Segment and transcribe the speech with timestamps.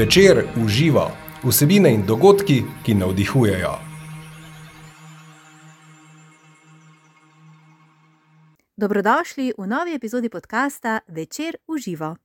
[0.00, 1.10] Večer uživa
[1.44, 3.72] vsebine in dogodki, ki navdihujejo.
[8.76, 12.16] Dobrodošli v novi epizodi podcasta Večer uživa.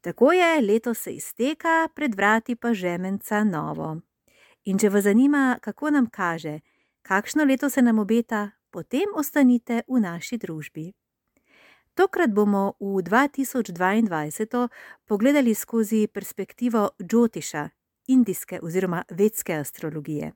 [0.00, 4.00] Tako je, leto se izteka, pred vrati pa žemenca novo.
[4.64, 6.60] In če vas zanima, kako nam kaže,
[7.02, 10.92] kakšno leto se nam obeta, potem ostanite v naši družbi.
[11.98, 14.68] Tokrat bomo v 2022
[15.04, 17.68] pogledali skozi perspektivo Džotiša,
[18.06, 20.32] indijske oziroma vedske astrologije.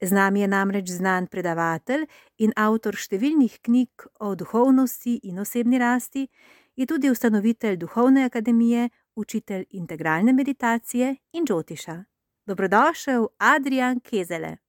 [0.00, 2.06] Z nami je namreč znan predavatelj
[2.38, 6.28] in avtor številnih knjig o duhovnosti in osebni rasti,
[6.76, 12.04] je tudi ustanovitelj Duhovne akademije, učitelj integralne meditacije in Džotiša.
[12.46, 14.63] Dobrodošel, Adrian Kezele.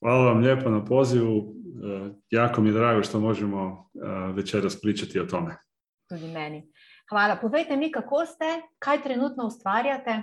[0.00, 1.54] Hvala vam lijepo na pozivu.
[1.84, 5.56] E, jako mi je drago što možemo e, večeras pričati o tome.
[6.08, 6.72] Tudi meni.
[7.10, 7.36] Hvala.
[7.36, 8.44] Povejte mi kako ste,
[8.78, 10.22] kaj trenutno ustvarjate?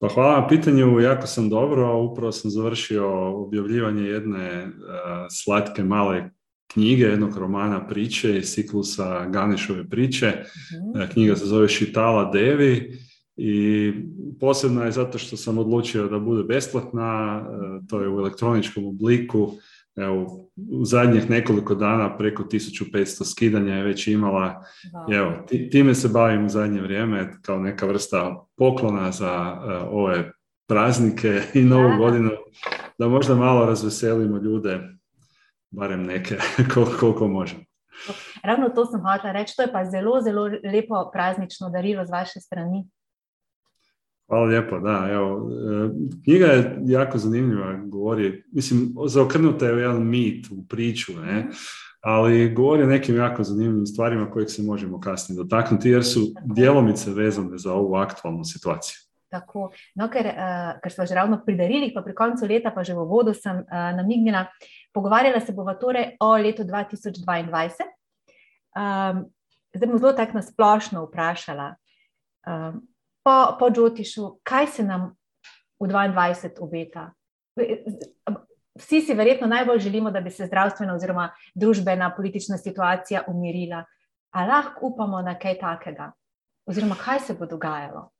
[0.00, 2.02] Pa hvala na pitanju, jako sam dobro.
[2.02, 4.72] Upravo sam završio objavljivanje jedne uh,
[5.30, 6.30] slatke male
[6.72, 10.26] knjige, jednog romana priče iz ciklusa Ganišove priče.
[10.26, 11.12] Uh-huh.
[11.12, 12.98] Knjiga se zove Šitala Devi
[13.36, 13.92] i
[14.40, 19.52] posebno je zato što sam odlučio da bude besplatna, e, to je u elektroničkom obliku,
[19.96, 25.16] evo, u zadnjih nekoliko dana preko 1500 skidanja je već imala, wow.
[25.16, 25.32] evo,
[25.70, 30.32] time se bavim u zadnje vrijeme kao neka vrsta poklona za uh, ove
[30.68, 32.30] praznike i novu godinu,
[32.98, 34.80] da možda malo razveselimo ljude,
[35.70, 36.36] barem neke,
[36.74, 37.62] koliko, koliko možemo.
[38.42, 42.40] Ravno to sam hotela reči, to je pa zelo, zelo lepo praznično darilo z vaše
[42.40, 42.84] strani.
[44.32, 45.90] Hvala lijepo, da, evo, e,
[46.24, 51.48] knjiga je jako zanimljiva, govori, mislim, zaokrenuta je u jedan mit, u priču, ne,
[52.00, 56.20] ali govori o nekim jako zanimljivim stvarima kojih se možemo kasnije dotaknuti, jer su
[56.54, 58.96] djelomice vezane za ovu aktualnu situaciju.
[59.28, 62.84] Tako, no, ker, uh, ker smo že ravno pri darilih, pa pri koncu leta, pa
[62.84, 63.66] že v vodu sem uh,
[63.96, 64.46] namignila,
[64.94, 67.68] pogovarjala se bova torej o letu 2022.
[68.72, 69.24] Um,
[69.76, 71.74] zdaj bom zelo tako nasplošno vprašala.
[72.48, 72.80] Um,
[73.24, 75.14] po, po Džotišu, kaj se nam
[75.80, 77.10] v 22 obeta?
[78.78, 83.84] Vsi si verjetno najbolj želimo, da bi se zdravstvena oziroma družbena politična situacija umirila.
[84.30, 86.12] Ali lahko upamo na kaj takega?
[86.66, 88.10] Oziroma, kaj se bo dogajalo?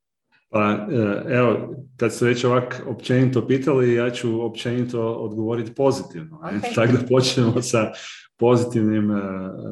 [0.52, 6.40] Pa, e, evo, kad ste već ovak općenito pitali, ja ću općenito odgovoriti pozitivno.
[6.42, 6.74] Okay.
[6.74, 7.92] Tako da počnemo sa
[8.42, 9.20] pozitivnim e,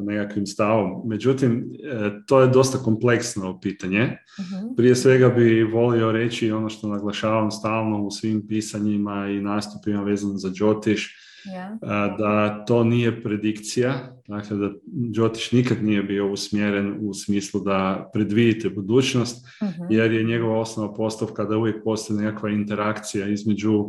[0.02, 1.02] nekakvim stavom.
[1.08, 4.02] Međutim, e, to je dosta kompleksno pitanje.
[4.02, 10.02] uh Prije svega bi volio reći ono što naglašavam stalno u svim pisanjima i nastupima
[10.02, 11.16] vezano za Džotiš,
[11.46, 12.18] yeah.
[12.18, 14.70] da to nije predikcija, dakle da
[15.12, 20.94] Džotiš nikad nije bio usmjeren u smislu da predvidite budućnost, uh jer je njegova osnova
[20.94, 23.84] postavka da uvijek postoji nekakva interakcija između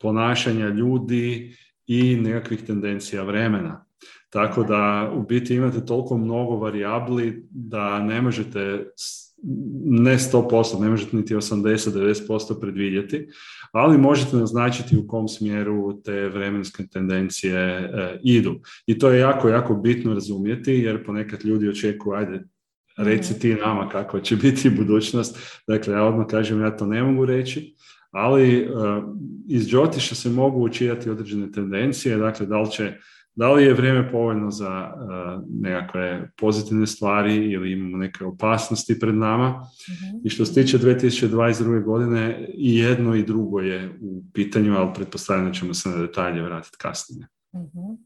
[0.00, 1.56] ponašanja ljudi
[1.86, 3.84] i nekakvih tendencija vremena.
[4.30, 8.84] Tako da u biti imate toliko mnogo varijabli da ne možete
[9.84, 13.28] ne 100%, ne možete niti 80-90% predvidjeti,
[13.72, 18.60] ali možete naznačiti u kom smjeru te vremenske tendencije e, idu.
[18.86, 22.44] I to je jako, jako bitno razumjeti, jer ponekad ljudi očekuju, ajde,
[22.96, 25.62] reci ti nama kakva će biti budućnost.
[25.68, 27.74] Dakle, ja odmah kažem, ja to ne mogu reći,
[28.10, 28.68] ali e,
[29.48, 32.92] iz Džotiša se mogu učijati određene tendencije, dakle, da li će
[33.34, 39.14] da li je vrijeme povoljno za uh, nekakve pozitivne stvari ili imamo neke opasnosti pred
[39.14, 39.48] nama.
[39.48, 41.84] uh I što se tiče 2022.
[41.84, 46.42] godine i jedno i drugo je u pitanju, ali pretpostavljam da ćemo se na detalje
[46.42, 47.26] vratiti kasnije.
[47.52, 47.98] uh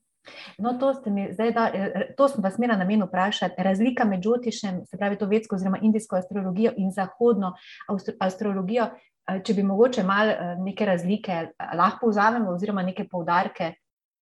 [0.59, 3.63] No, to, ste mi, zdaj, da, e, to sem vas imela na menu vprašati.
[3.63, 7.55] Razlika med Džotišem, se pravi to vedsko oziroma indijsko astrologijo in zahodno
[8.21, 8.87] astrologijo,
[9.45, 10.33] če bi mogoče malo
[10.65, 13.73] neke razlike lahko vzamemo oziroma neke poudarke,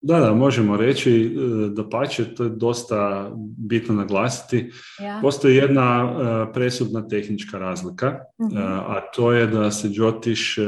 [0.05, 4.71] Da, da, možemo reći e, da pače, to je dosta bitno naglasiti.
[4.99, 5.19] Ja.
[5.21, 10.65] Postoji jedna uh, presudna tehnička razlika, uh a to je da se Džotiš uh,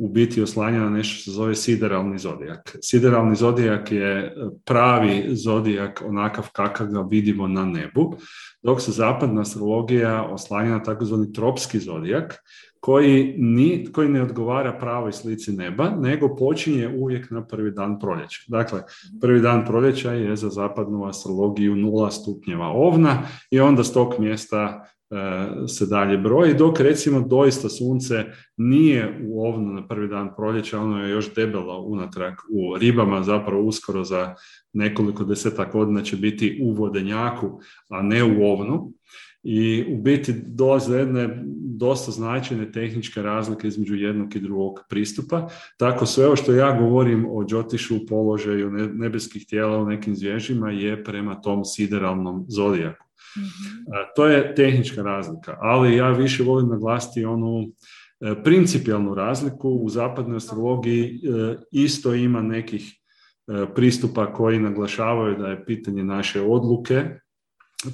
[0.00, 2.76] u biti oslanja na nešto što se zove sideralni zodijak.
[2.82, 4.34] Sideralni zodijak je
[4.64, 8.16] pravi zodijak onakav kakav ga vidimo na nebu,
[8.62, 12.42] dok se zapadna astrologija oslanja na takozvani tropski zodijak,
[12.80, 18.42] koji, ni, koji ne odgovara pravoj slici neba, nego počinje uvijek na prvi dan proljeća.
[18.48, 18.82] Dakle,
[19.20, 23.18] prvi dan proljeća je za zapadnu astrologiju nula stupnjeva ovna
[23.50, 24.97] i onda s tog mjesta e,
[25.68, 28.24] se dalje broji, dok recimo doista sunce
[28.56, 33.62] nije u ovnu na prvi dan proljeća, ono je još debelo unatrag u ribama, zapravo
[33.62, 34.34] uskoro za
[34.72, 38.92] nekoliko desetak godina će biti u vodenjaku, a ne u ovnu.
[39.42, 41.42] i u biti dolazi do jedne
[41.78, 45.48] dosta značajne tehničke razlike između jednog i drugog pristupa.
[45.76, 51.04] Tako sve ovo što ja govorim o džotišu, položaju nebeskih tijela u nekim zvježima je
[51.04, 53.07] prema tom sideralnom zodijaku.
[53.36, 53.78] Mm
[54.16, 57.62] To je tehnička razlika, ali ja više volim naglasiti onu
[58.20, 59.68] e, principijalnu razliku.
[59.68, 66.40] U zapadnoj astrologiji e, isto ima nekih e, pristupa koji naglašavaju da je pitanje naše
[66.40, 67.04] odluke,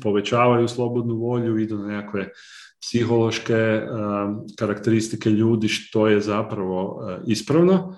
[0.02, 2.28] povećavaju slobodnu volju, idu na nekakve
[2.80, 3.82] psihološke
[4.58, 7.96] karakteristike ljudi što je zapravo ispravno,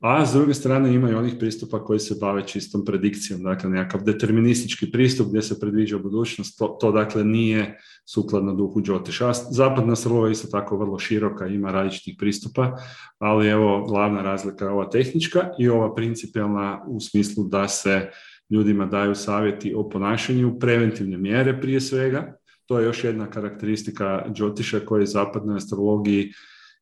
[0.00, 4.04] a s druge strane ima i onih pristupa koji se bave čistom predikcijom, dakle nekakav
[4.04, 9.32] deterministički pristup gdje se predviđa budućnost, to, to dakle nije sukladno duhu Džotiša.
[9.50, 12.76] Zapadna srlova je isto tako vrlo široka, ima različitih pristupa,
[13.18, 18.10] ali evo glavna razlika je ova tehnička i ova principijalna u smislu da se
[18.50, 24.80] ljudima daju savjeti o ponašanju, preventivne mjere prije svega, to je još jedna karakteristika Džotiša
[24.80, 26.32] koja je zapadnoj astrologiji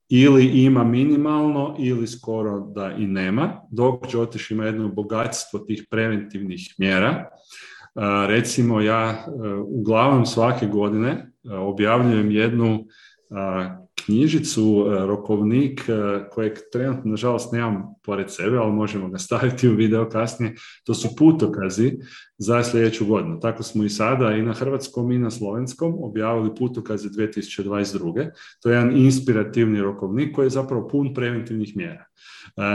[0.09, 6.75] ili ima minimalno ili skoro da i nema, dok Džotiš ima jedno bogatstvo tih preventivnih
[6.79, 7.29] mjera.
[8.29, 9.27] Recimo ja
[9.67, 12.85] uglavnom svake godine objavljujem jednu
[14.05, 15.93] knjižicu, e, rokovnik e,
[16.31, 20.55] kojeg trenutno nažalost nemam pored sebe, ali možemo ga staviti u video kasnije.
[20.85, 21.99] To su putokazi
[22.39, 23.41] za sljedeću godinu.
[23.41, 28.31] Tako smo i sada i na hrvatskom i na slovenskom objavili putokaze 2022.
[28.63, 32.05] To je jedan inspirativni rokovnik koji je zapravo pun preventivnih mjera.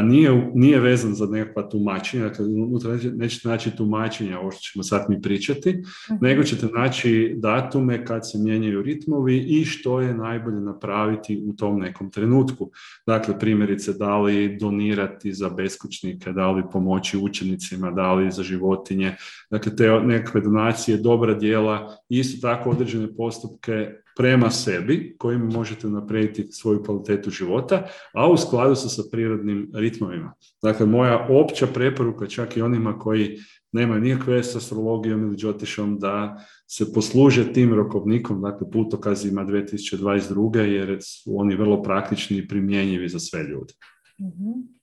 [0.03, 5.05] Nije, nije vezan za nekakva tumačenja, dakle unutra nećete naći tumačenja, ovo što ćemo sad
[5.09, 6.25] mi pričati, mhm.
[6.25, 11.79] nego ćete naći datume kad se mijenjaju ritmovi i što je najbolje napraviti u tom
[11.79, 12.71] nekom trenutku.
[13.07, 19.15] Dakle, primjerice, da li donirati za beskućnike, da li pomoći učenicima, da li za životinje.
[19.51, 26.47] Dakle, te nekakve donacije, dobra dijela, isto tako određene postupke prema sebi kojim možete napraviti
[26.51, 30.33] svoju kvalitetu života, a u skladu sa, sa prirodnim ritmovima.
[30.63, 33.37] Dakle, moja opća preporuka čak i onima koji
[33.71, 40.59] nemaju nikakve s astrologijom ili džotišom da se posluže tim rokovnikom, dakle putokazima 2022.
[40.59, 43.73] jer su oni vrlo praktični i primjenjivi za sve ljude.
[44.19, 44.79] mm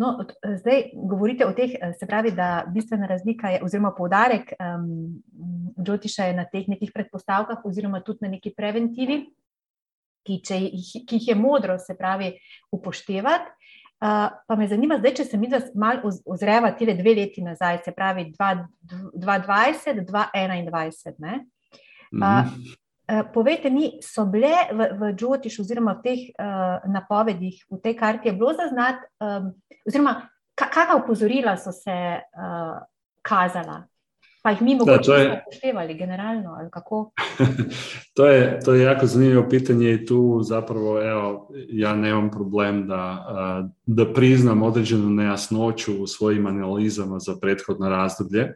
[0.00, 0.14] No,
[0.56, 4.86] zdaj govorite o teh, se pravi, da bistvena razlika je, oziroma poudarek um,
[5.76, 9.18] Džotiša je na teh nekih predpostavkah, oziroma tudi na neki preventivi,
[10.24, 12.32] ki, jih, ki jih je modro, se pravi,
[12.72, 13.52] upoštevati.
[14.00, 17.92] Uh, pa me zanima, zdaj, če se mi malo ozreva te dve leti nazaj, se
[17.92, 21.44] pravi 2020, 2021.
[22.10, 22.48] Uh, uh,
[23.34, 28.30] povejte mi, so bile v, v Džotišu, oziroma v teh uh, napovedih, v tej karti
[28.30, 29.06] je bilo zaznati.
[29.20, 29.54] Um,
[29.86, 32.82] oziroma kakšna upozorila so se uh,
[33.22, 33.86] kazala,
[34.42, 37.10] pa jih mi mogoče nismo upoštevali generalno ali kako?
[38.16, 43.26] to, je, to je jako zanimljivo pitanje i tu zapravo evo, ja nemam problem da,
[43.30, 48.54] uh, da priznam određenu nejasnoću u svojim analizama za prethodno razdoblje.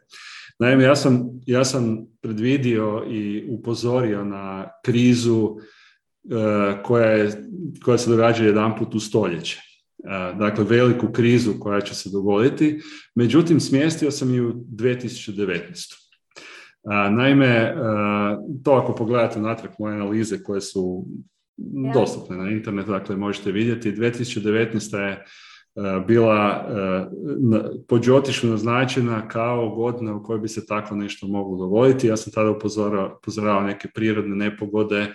[0.59, 5.61] Naime, ja sam, ja sam predvidio i upozorio na krizu uh,
[6.85, 7.33] koja, je,
[7.85, 9.61] koja se događa jedan put u stoljeće
[10.39, 12.81] dakle veliku krizu koja će se dogoditi,
[13.15, 15.61] međutim smjestio sam ju u 2019.
[17.11, 17.75] Naime,
[18.65, 21.07] to ako pogledate natrag moje analize koje su
[21.95, 24.99] dostupne na internetu, dakle možete vidjeti, 2019.
[24.99, 25.25] je
[26.07, 26.69] bila
[27.89, 32.07] po Đotišu naznačena kao godina u kojoj bi se tako nešto moglo dogoditi.
[32.07, 35.15] Ja sam tada upozorao neke prirodne nepogode,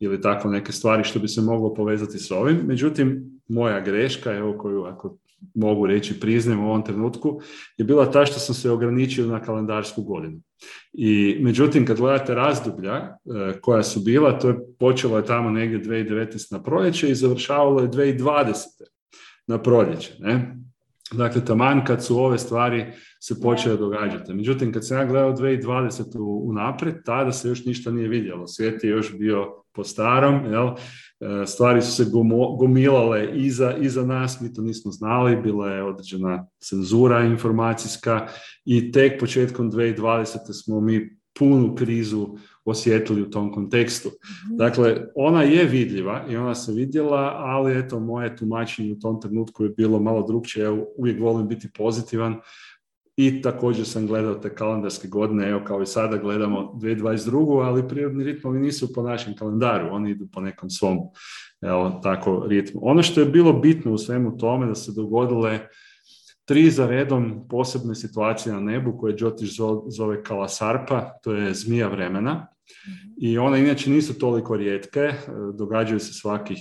[0.00, 2.60] ili tako neke stvari što bi se moglo povezati s ovim.
[2.64, 5.18] Međutim, moja greška, evo koju ako
[5.54, 7.40] mogu reći priznajem u ovom trenutku,
[7.76, 10.40] je bila ta što sam se ograničio na kalendarsku godinu.
[10.92, 13.16] I međutim, kad gledate razdoblja e,
[13.60, 16.52] koja su bila, to je počelo je tamo negdje 2019.
[16.52, 18.54] na proljeće i završavalo je 2020.
[19.48, 20.16] na proljeće.
[20.18, 20.58] Ne?
[21.12, 24.34] Dakle, taman kad su ove stvari se počele događati.
[24.34, 26.18] Međutim, kad sam ja gledao 2020.
[26.42, 28.46] unaprijed, tada se još ništa nije vidjelo.
[28.46, 30.68] Svijet je još bio po starom, jel?
[31.20, 32.10] E, stvari su se
[32.58, 38.26] gomilale iza, iza nas, mi to nismo znali, bila je određena cenzura informacijska
[38.64, 40.62] i tek početkom 2020.
[40.62, 42.28] smo mi punu krizu
[42.70, 44.08] osjetili u tom kontekstu.
[44.08, 44.56] Mhm.
[44.56, 49.64] Dakle, ona je vidljiva i ona se vidjela, ali eto, moje tumačenje u tom trenutku
[49.64, 50.64] je bilo malo drugčije.
[50.64, 52.40] Ja uvijek volim biti pozitivan
[53.16, 57.66] i također sam gledao te kalendarske godine, evo kao i sada gledamo 2022.
[57.66, 60.98] ali prirodni ritmovi nisu po našem kalendaru, oni idu po nekom svom
[61.60, 62.80] evo, tako ritmu.
[62.84, 65.60] Ono što je bilo bitno u svemu tome da se dogodile
[66.44, 69.56] tri za redom posebne situacije na nebu koje Džotiš
[69.88, 72.46] zove kalasarpa, to je zmija vremena.
[73.18, 75.14] I one inače nisu toliko rijetke, e,
[75.54, 76.58] događaju se svakih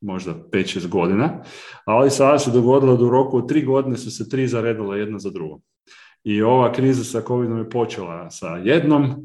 [0.00, 1.42] možda 5-6 godina,
[1.84, 5.18] ali sada se dogodilo da u roku od tri godine su se tri zaredale jedna
[5.18, 5.60] za drugom.
[6.24, 9.16] I ova kriza sa covidom je počela sa jednom, e,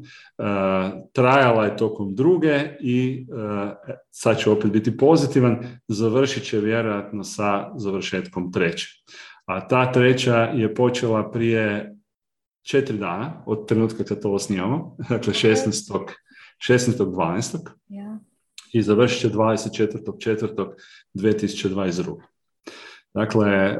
[1.12, 3.74] trajala je tokom druge i e,
[4.10, 8.88] sad će opet biti pozitivan, završit će vjerojatno sa završetkom treće.
[9.46, 11.95] A ta treća je počela prije
[12.66, 16.10] četiri dana od trenutka kad to snimamo, dakle 16.
[16.68, 17.58] 16.12.
[17.88, 18.18] Yeah.
[18.72, 22.20] i završit će 24.4.2022.
[23.14, 23.78] Dakle, e,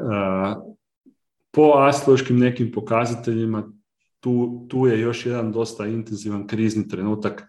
[1.51, 3.71] po astrološkim nekim pokazateljima
[4.19, 7.43] tu, tu je još jedan dosta intenzivan krizni trenutak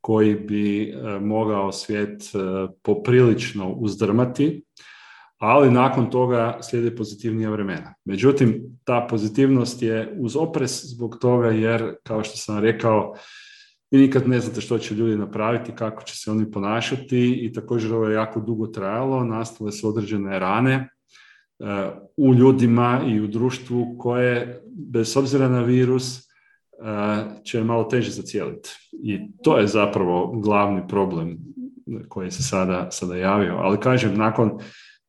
[0.00, 2.26] koji bi e, mogao svijet e,
[2.82, 4.64] poprilično uzdrmati,
[5.38, 7.94] ali nakon toga slijede pozitivnija vremena.
[8.04, 13.14] Međutim, ta pozitivnost je uz opres zbog toga jer, kao što sam rekao,
[13.90, 17.94] vi nikad ne znate što će ljudi napraviti, kako će se oni ponašati i također
[17.94, 20.88] ovo je jako dugo trajalo, nastale su određene rane
[22.16, 26.28] u ljudima i u društvu koje, bez obzira na virus,
[27.44, 28.70] će malo teže zacijeliti.
[29.02, 31.38] I to je zapravo glavni problem
[32.08, 33.54] koji se sada, sada javio.
[33.56, 34.58] Ali kažem, nakon,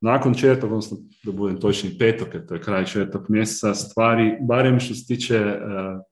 [0.02, 4.96] nakon četvrtog, odnosno da budem točni petog, to je kraj četvrtog mjeseca, stvari, barem što
[4.96, 5.60] se tiče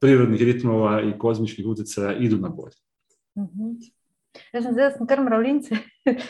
[0.01, 2.75] prirodnih ritmova i kozmičkih utjecaja, idu na bolje.
[3.35, 3.97] mm
[4.53, 5.75] Jaz sem zdaj, sem kar mravljince,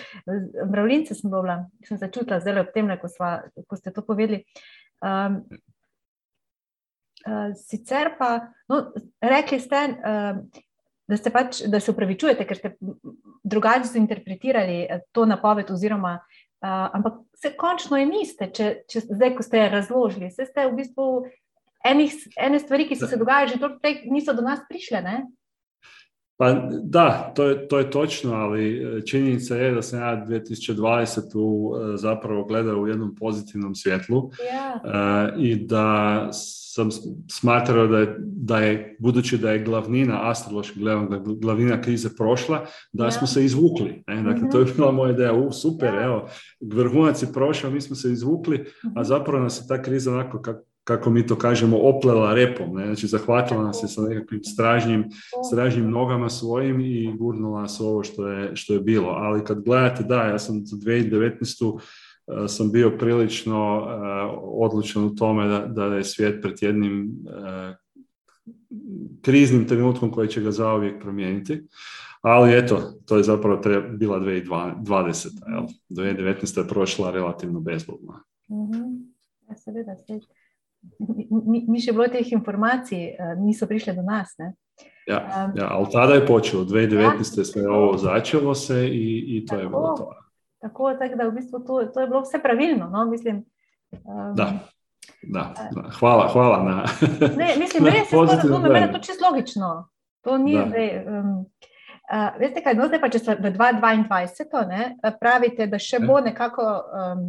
[0.72, 3.32] mravljince sem bila, sem začutila zdaj ob tem, ko, sva,
[3.68, 4.44] ko ste to povedali.
[5.04, 5.42] Um,
[7.28, 8.32] uh, sicer pa,
[8.72, 8.82] no,
[9.22, 10.64] rekli ste, uh,
[11.08, 12.74] da, ste pač, da se upravičujete, ker ste
[13.44, 16.18] drugače interpretirali eh, to napoved, oziroma,
[16.62, 20.78] uh, ampak se končno je niste, če, če zdaj, ko ste razložili, se ste v
[20.80, 21.08] bistvu
[21.86, 25.02] enih, ene stvari, ki so se dogajale, že toliko prej niso do nas prišle.
[25.06, 25.18] Ne?
[26.38, 26.52] Pa
[26.84, 31.94] da, to je, to je točno, ali e, činjenica je da sam ja 2020.
[31.94, 34.30] E, zapravo gledao u jednom pozitivnom svjetlu
[34.86, 35.40] yeah.
[35.40, 36.28] i da
[36.78, 36.90] sam
[37.32, 43.12] smatrao da je, da je, budući da je glavnina, astrološki gledano, glavnina krize prošla, da
[43.12, 44.04] smo se izvukli.
[44.08, 44.24] Ne?
[44.24, 44.74] Dakle, to je mhm.
[44.76, 46.28] bila moja ideja, u, super, evo,
[46.62, 49.04] vrhunac je prošao, mi smo se izvukli, a mhm.
[49.04, 52.76] zapravo nas je ta kriza onako kako kako mi to kažemo, oplela repom.
[52.76, 52.86] Ne?
[52.86, 55.06] Znači, zahvatila nas je sa nekakvim stražnjim,
[55.52, 59.10] stražnjim nogama svojim i gurnula nas ovo što je, što je bilo.
[59.10, 61.74] Ali kad gledate, da, ja sam za 2019.
[61.74, 61.82] Uh,
[62.28, 63.86] eh, sam bio prilično uh,
[64.44, 67.76] odlučen u tome da, da je svijet pred jednim uh,
[69.22, 71.64] kriznim trenutkom koji će ga zauvijek promijeniti.
[72.22, 75.28] Ali eto, to je zapravo treba, bila 2020.
[75.48, 75.64] Jel?
[75.90, 76.60] 2019.
[76.60, 78.20] je prošla relativno bezbolno.
[78.52, 79.14] Mm-hmm.
[79.50, 79.96] Ja, seveda
[81.46, 84.34] ni, ni še bilo teh informacij, eh, niso prišle do nas.
[84.40, 84.54] Ne?
[85.08, 87.38] Ja, um, ja, ali tada je počelo, 2019.
[87.40, 90.10] Ja, se je ovo začelo se i, i to tako, je bilo to.
[90.62, 92.90] Tako, tako da v bistvu to, to je bilo vse pravilno.
[92.90, 93.06] No?
[93.06, 93.46] Mislim,
[93.92, 94.52] um, da.
[95.22, 96.86] Da, da, hvala, hvala na.
[97.38, 99.90] Ne, mislim, na res je to razumem, meni je to čisto logično.
[100.24, 101.06] To ni zdaj.
[101.08, 101.46] Um,
[102.12, 106.20] uh, veste kaj, no zdaj pa če se v 2022 ne, pravite, da še bo
[106.22, 107.24] nekako um,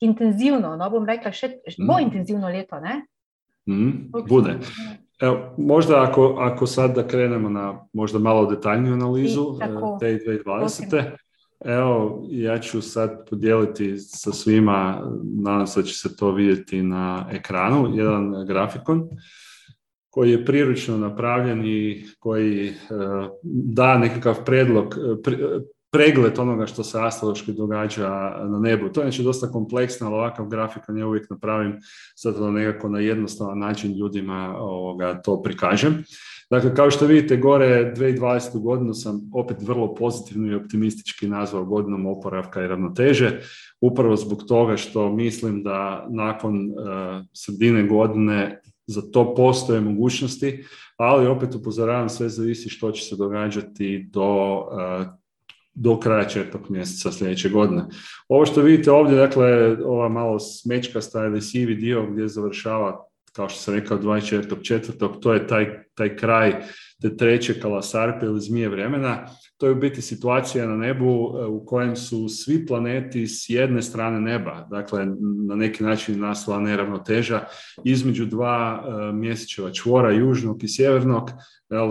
[0.00, 2.02] intenzivno, no bom rekla, še bo mm.
[2.02, 2.80] intenzivno leto.
[3.68, 4.58] Mm, bude.
[5.20, 10.18] Evo, možda ako, ako sad da krenemo na možda malo detaljniju analizu I, tako, te
[10.26, 11.10] 2020.
[11.64, 15.02] Evo, ja ću sad podijeliti sa svima,
[15.42, 19.08] nadam se da će se to vidjeti na ekranu, jedan grafikon
[20.10, 24.94] koji je priručno napravljen i koji uh, da nekakav predlog,
[25.90, 28.08] pregled onoga što se astrološki događa
[28.44, 28.88] na nebu.
[28.88, 31.78] To je znači dosta kompleksno, ali ovakav grafikan ja uvijek napravim
[32.16, 36.04] zato da nekako na jednostavan način ljudima ovoga, to prikažem.
[36.50, 38.62] Dakle, kao što vidite, gore 2020.
[38.62, 43.40] godinu sam opet vrlo pozitivno i optimistički nazvao godinom oporavka i ravnoteže,
[43.80, 46.74] upravo zbog toga što mislim da nakon uh,
[47.32, 50.64] sredine godine za to postoje mogućnosti,
[50.96, 55.17] ali opet upozoravam, sve zavisi što će se događati do uh,
[55.80, 57.84] do kraja četvrtog mjeseca sljedeće godine.
[58.28, 63.60] Ovo što vidite ovdje, dakle, ova malo smečkasta ili sivi dio gdje završava, kao što
[63.60, 65.20] sam rekao, 24.4.
[65.20, 66.62] To je taj, taj kraj
[67.02, 69.26] te treće kalasarpe ili zmije vremena.
[69.56, 73.82] To je u biti situacija na nebu e, u kojem su svi planeti s jedne
[73.82, 75.06] strane neba, dakle
[75.48, 77.40] na neki način nastala neravnoteža
[77.84, 81.30] između dva e, mjesečeva čvora, južnog i sjevernog,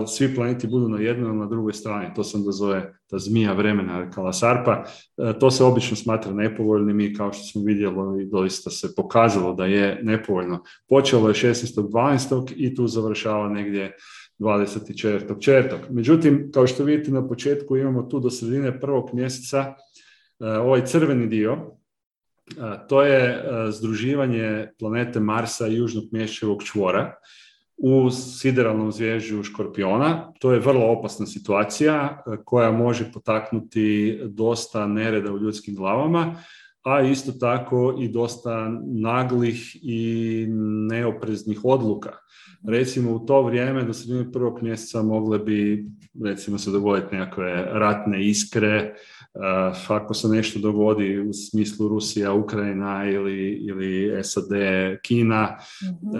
[0.06, 2.14] svi planeti budu na jednoj ili na drugoj strani.
[2.14, 4.84] To se onda zove ta zmija vremena kalasarpa.
[5.16, 9.66] E, to se obično smatra nepovoljnim i kao što smo vidjeli doista se pokazalo da
[9.66, 10.62] je nepovoljno.
[10.88, 12.52] Počelo je 16.12.
[12.56, 13.96] i tu završava negdje
[14.38, 15.76] 24.4.
[15.90, 19.74] Međutim, kao što vidite na početku imamo tu do sredine prvog mjeseca e,
[20.46, 21.62] ovaj crveni dio, e,
[22.88, 27.14] to je združivanje planete Marsa i južnog mješćevog čvora
[27.76, 30.32] u sideralnom zvježđu škorpiona.
[30.38, 36.34] To je vrlo opasna situacija koja može potaknuti dosta nereda u ljudskim glavama,
[36.84, 40.46] a isto tako i dosta naglih i
[40.90, 42.12] neopreznih odluka.
[42.68, 45.86] Recimo u to vrijeme do sredine prvog mjeseca mogle bi
[46.24, 48.94] recimo se dogoditi nekakve ratne iskre,
[49.88, 54.50] ako se nešto dogodi u smislu Rusija, Ukrajina ili, ili SAD,
[55.02, 56.18] Kina, mhm.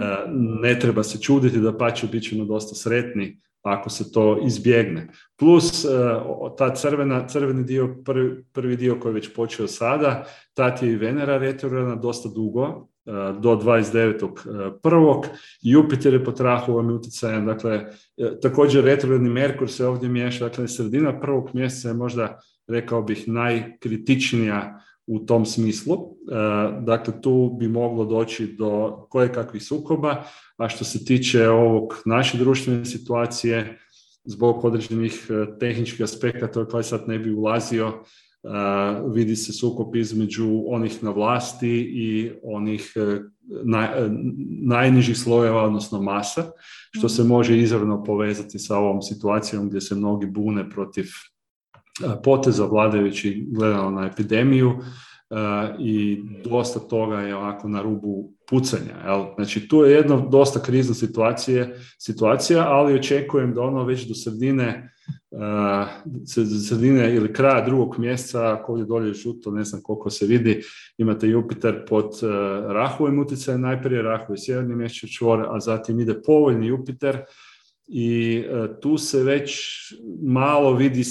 [0.61, 5.07] ne treba se čuditi da pače bit ćemo dosta sretni ako se to izbjegne.
[5.39, 5.85] Plus
[6.57, 10.95] ta crvena, crveni dio, prvi, prvi dio koji je već počeo sada, tat je i
[10.95, 12.89] Venera retrogradna dosta dugo,
[13.39, 15.23] do 29.1.
[15.61, 17.85] Jupiter je pod Rahovom utjecajem, dakle,
[18.17, 23.27] e, također retrogradni Merkur se ovdje miješa, dakle, sredina prvog mjeseca je možda rekao bih,
[23.27, 25.95] najkritičnija u tom smislu.
[25.95, 26.01] E,
[26.81, 28.97] dakle, tu bi moglo doći do
[29.33, 30.23] kakvih sukoba,
[30.57, 33.79] a što se tiče ovog naše društvene situacije,
[34.25, 37.97] zbog određenih e, tehničkih aspekata u koje sad ne bi ulazio, e,
[39.13, 42.93] vidi se sukob između onih na vlasti i onih
[44.61, 46.51] najnižih slojeva, odnosno masa,
[46.91, 51.05] što se može izravno povezati sa ovom situacijom gdje se mnogi bune protiv
[52.23, 54.71] poteza vladajući gledano na epidemiju
[55.79, 58.95] i dosta toga je ovako na rubu pucanja.
[59.05, 59.25] Jel?
[59.35, 61.67] Znači tu je jedna dosta krizna situacija,
[61.99, 64.89] situacija, ali očekujem da ono već do sredine
[66.67, 70.61] sredine ili kraja drugog mjeseca, ako ovdje dolje žuto, ne znam koliko se vidi,
[70.97, 72.11] imate Jupiter pod
[72.67, 77.21] Rahovim utjecajem, najprije Rahu je sjeverni mjesečni čvor, a zatim ide povoljni Jupiter
[77.87, 78.43] i
[78.81, 79.59] tu se već
[80.21, 81.03] malo vidi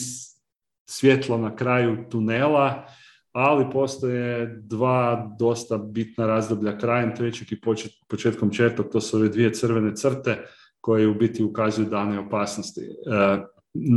[0.90, 2.86] svjetlo na kraju tunela,
[3.32, 7.60] ali postoje dva dosta bitna razdoblja krajem trećeg i
[8.08, 10.38] početkom četvrtog, to su ove dvije crvene crte
[10.80, 12.80] koje u biti ukazuju dane opasnosti.
[12.80, 13.38] E,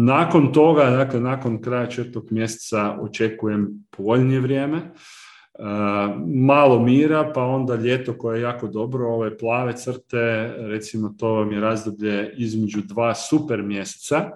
[0.06, 4.92] nakon toga, dakle nakon kraja četvrtog mjeseca očekujem povoljnije vrijeme, e,
[6.26, 11.52] malo mira, pa onda ljeto koje je jako dobro, ove plave crte, recimo to vam
[11.52, 14.30] je razdoblje između dva super mjeseca,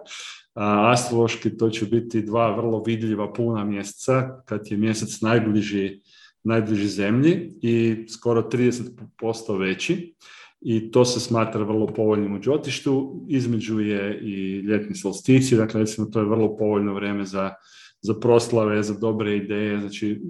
[0.55, 6.01] astrološki to će biti dva vrlo vidljiva puna mjeseca kad je mjesec najbliži,
[6.43, 10.15] najbliži zemlji i skoro 30% veći
[10.61, 13.25] i to se smatra vrlo povoljnim u džotištu.
[13.29, 17.53] Između je i ljetni solstici, dakle recimo to je vrlo povoljno vrijeme za,
[18.01, 20.21] za proslave, za dobre ideje, znači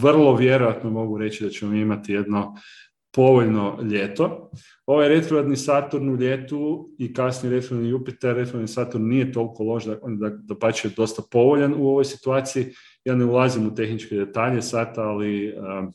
[0.00, 2.54] vrlo vjerojatno mogu reći da ćemo imati jedno
[3.12, 4.50] povoljno ljeto.
[4.90, 9.96] Ovaj retrogradni Saturn u ljetu i kasnije retrogradni Jupiter, retrogradni Saturn nije toliko loš, da,
[10.06, 12.66] da, da će dosta povoljan u ovoj situaciji.
[13.04, 15.92] Ja ne ulazim u tehničke detalje sata, ali um,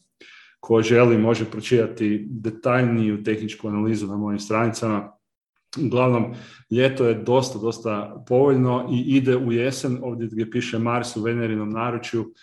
[0.59, 5.11] ko želi može pročitati detaljniju tehničku analizu na mojim stranicama.
[5.85, 6.33] Uglavnom,
[6.71, 11.69] ljeto je dosta, dosta povoljno i ide u jesen, ovdje gdje piše Mars u Venerinom
[11.69, 12.33] naručju,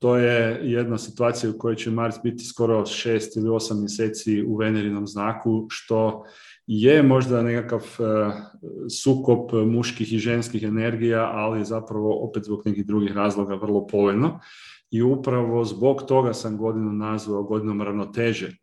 [0.00, 4.56] to je jedna situacija u kojoj će Mars biti skoro šest ili osam mjeseci u
[4.56, 6.24] Venerinom znaku, što
[6.66, 8.02] je možda nekakav e,
[9.02, 14.40] sukop muških i ženskih energija, ali zapravo opet zbog nekih drugih razloga vrlo povoljno.
[14.90, 18.56] I upravo zbog toga sam godinu nazvao godinom ravnoteže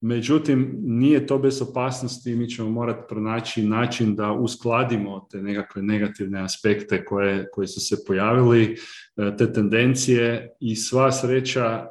[0.00, 6.40] Međutim, nije to bez opasnosti, mi ćemo morati pronaći način da uskladimo te nekakve negativne
[6.40, 8.76] aspekte koje, koje su se pojavili,
[9.16, 11.86] e, te tendencije i sva sreća, e,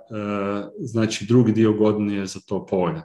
[0.80, 3.02] znači drugi dio godine je za to povoljan.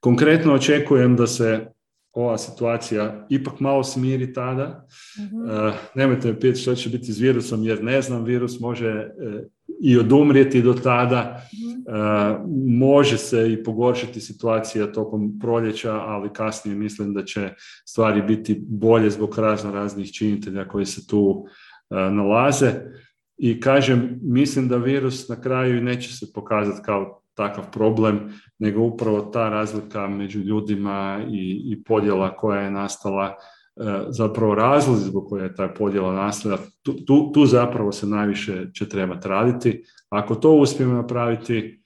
[0.00, 1.66] Konkretno očekujem da se
[2.12, 4.86] ova situacija ipak malo smiri tada.
[5.18, 9.10] mm nemojte me pitati što će biti s virusom jer ne znam, virus može
[9.80, 11.42] i odumrijeti do tada.
[11.54, 11.76] Mhm.
[12.78, 17.50] može se i pogoršati situacija tokom proljeća, ali kasnije mislim da će
[17.84, 21.46] stvari biti bolje zbog razno raznih činitelja koji se tu
[21.90, 22.72] nalaze.
[23.36, 29.20] I kažem, mislim da virus na kraju neće se pokazati kao takav problem, nego upravo
[29.20, 33.36] ta razlika među ljudima i, i podjela koja je nastala
[34.08, 38.88] zapravo razlozi zbog koje je ta podjela nastala, tu, tu, tu zapravo se najviše će
[38.88, 39.84] trebati raditi.
[40.08, 41.82] Ako to uspijemo napraviti,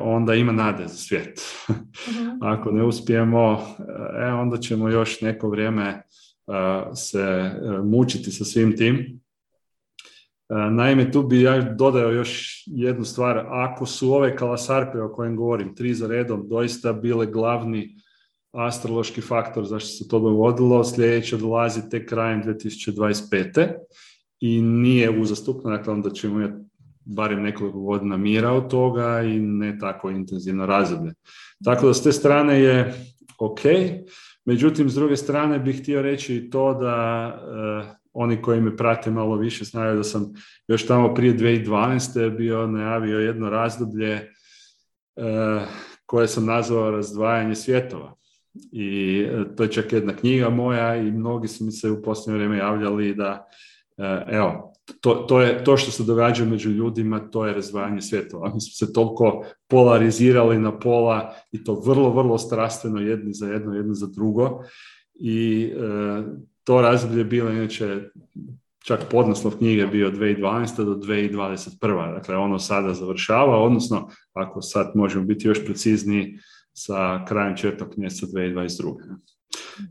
[0.00, 1.40] onda ima nade za svijet.
[1.70, 2.28] Mhm.
[2.52, 3.60] Ako ne uspijemo,
[4.18, 6.02] e, onda ćemo još neko vrijeme
[6.94, 7.50] se
[7.84, 9.20] mučiti sa svim tim.
[10.70, 13.44] Naime, tu bi ja dodao još jednu stvar.
[13.48, 17.96] Ako su ove kalasarpe o kojem govorim, tri za redom, doista bile glavni
[18.52, 23.72] astrološki faktor zašto se to dogodilo, sljedeće dolazi tek krajem 2025.
[24.40, 26.68] I nije uzastupno, dakle onda ćemo imati
[27.04, 31.14] barem nekoliko godina mira od toga i ne tako intenzivno razdoblje.
[31.64, 32.94] Tako da s te strane je
[33.38, 33.60] ok,
[34.44, 39.10] međutim s druge strane bih htio reći i to da eh, oni koji me prate
[39.10, 40.32] malo više znaju da sam
[40.68, 42.36] još tamo prije 2012.
[42.36, 45.66] bio najavio jedno razdoblje eh,
[46.06, 48.17] koje sam nazvao razdvajanje svjetova.
[48.72, 52.34] I eh, to je čak jedna knjiga moja i mnogi su mi se u posljednje
[52.34, 53.48] vrijeme javljali da
[54.26, 58.54] evo, to, to, je, to što se događa među ljudima, to je razdvajanje svjetova.
[58.54, 63.74] Mi smo se toliko polarizirali na pola i to vrlo, vrlo strastveno jedni za jedno,
[63.74, 64.62] jedno za drugo.
[65.14, 66.22] I e,
[66.64, 68.10] to razdoblje je bilo inače
[68.84, 70.84] čak podnaslov knjige bio 2012.
[70.84, 72.14] do 2021.
[72.14, 76.38] Dakle, ono sada završava, odnosno, ako sad možemo biti još precizniji,
[76.78, 78.94] sa krajem četvrtog mjeseca 2022.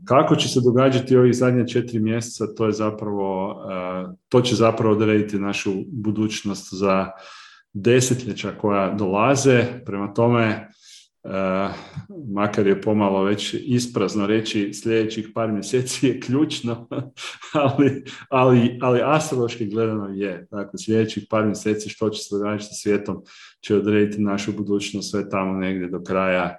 [0.04, 4.94] Kako će se događati ovih zadnje četiri mjeseca, to je zapravo, e, to će zapravo
[4.94, 7.06] odrediti našu budućnost za
[7.72, 9.64] desetljeća koja dolaze.
[9.84, 10.68] Prema tome,
[11.28, 11.68] e,
[12.34, 16.88] makar je pomalo već isprazno reći sljedećih par mjeseci je ključno,
[17.64, 20.46] ali, ali, ali astrološki gledano je.
[20.50, 23.22] Dakle, sljedećih par mjeseci što će se događati sa svijetom
[23.60, 26.56] će odrediti našu budućnost sve tamo negdje do kraja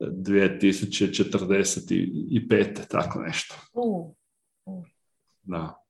[0.00, 2.88] 2045.
[2.88, 3.54] tako nešto.
[5.42, 5.84] Da.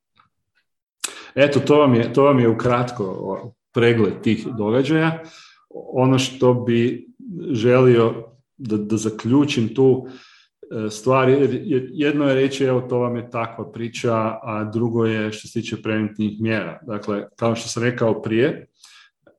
[1.35, 5.23] Eto, to vam je, to vam je ukratko pregled tih događaja.
[5.75, 7.09] Ono što bi
[7.51, 8.25] želio
[8.57, 11.61] da, da zaključim tu e, stvari,
[11.93, 15.83] jedno je reći evo to vam je takva priča, a drugo je što se tiče
[15.83, 16.81] preventivnih mjera.
[16.87, 18.67] Dakle, kao što sam rekao prije,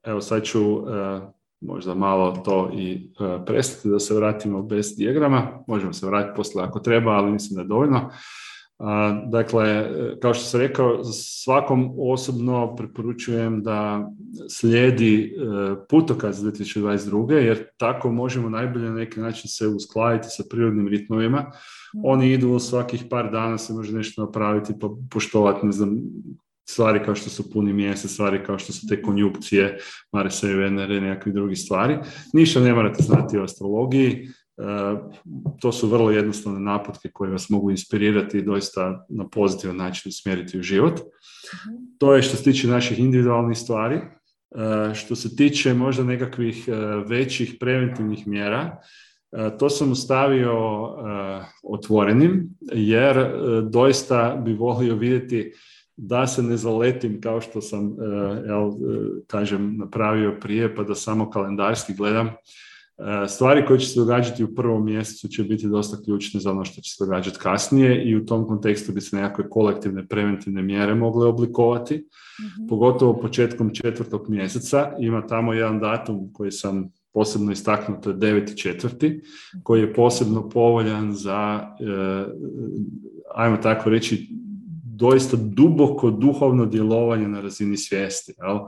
[0.04, 1.21] evo sad ću e,
[1.62, 5.63] možda malo to i e, prestati da se vratimo bez dijagrama.
[5.67, 8.10] Možemo se vratiti poslije ako treba, ali mislim da je dovoljno.
[9.27, 9.89] Dakle,
[10.21, 14.09] kao što sam rekao, svakom osobno preporučujem da
[14.49, 15.35] slijedi e,
[15.89, 17.31] putokaz 2022.
[17.31, 21.51] jer tako možemo najbolje na neki način se uskladiti sa prirodnim ritmovima.
[22.03, 25.97] Oni idu svakih par dana se može nešto napraviti, pa poštovati, ne znam,
[26.69, 29.77] stvari kao što su puni mjesec, stvari kao što su te konjukcije,
[30.11, 31.97] Marisa i Venere, nekakve drugi stvari.
[32.33, 34.27] Ništa ne morate znati o astrologiji,
[35.59, 40.59] to su vrlo jednostavne naputke koje vas mogu inspirirati i doista na pozitivan način usmjeriti
[40.59, 40.99] u život.
[41.97, 43.95] To je što se tiče naših individualnih stvari.
[43.95, 46.71] E, što se tiče možda nekakvih e,
[47.07, 48.77] većih preventivnih mjera,
[49.59, 50.53] to sam ostavio
[51.63, 53.31] otvorenim jer
[53.69, 55.53] doista bi volio vidjeti
[55.97, 58.05] da se ne zaletim kao što sam, e,
[58.45, 58.73] jel, e,
[59.27, 62.29] kažem, napravio prije, pa da samo kalendarski gledam.
[62.97, 66.65] E, stvari koje će se događati u prvom mjesecu će biti dosta ključne za ono
[66.65, 70.95] što će se događati kasnije i u tom kontekstu bi se nekakve kolektivne preventivne mjere
[70.95, 74.91] mogle oblikovati, mm pogotovo početkom četvrtog mjeseca.
[74.99, 79.21] Ima tamo jedan datum koji sam posebno istaknuo, to je 9.4.
[79.63, 81.67] koji je posebno povoljan za,
[83.36, 84.29] ajmo tako reći,
[84.95, 88.34] doista duboko duhovno djelovanje na razini svijesti.
[88.38, 88.60] Jel?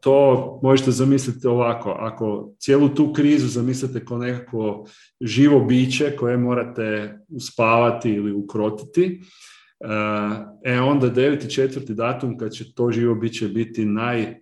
[0.00, 4.86] to možete zamisliti ovako, ako cijelu tu krizu zamislite kao nekako
[5.20, 9.20] živo biće koje morate uspavati ili ukrotiti,
[10.64, 11.94] e onda 9.4.
[11.94, 14.40] datum kad će to živo biće biti naj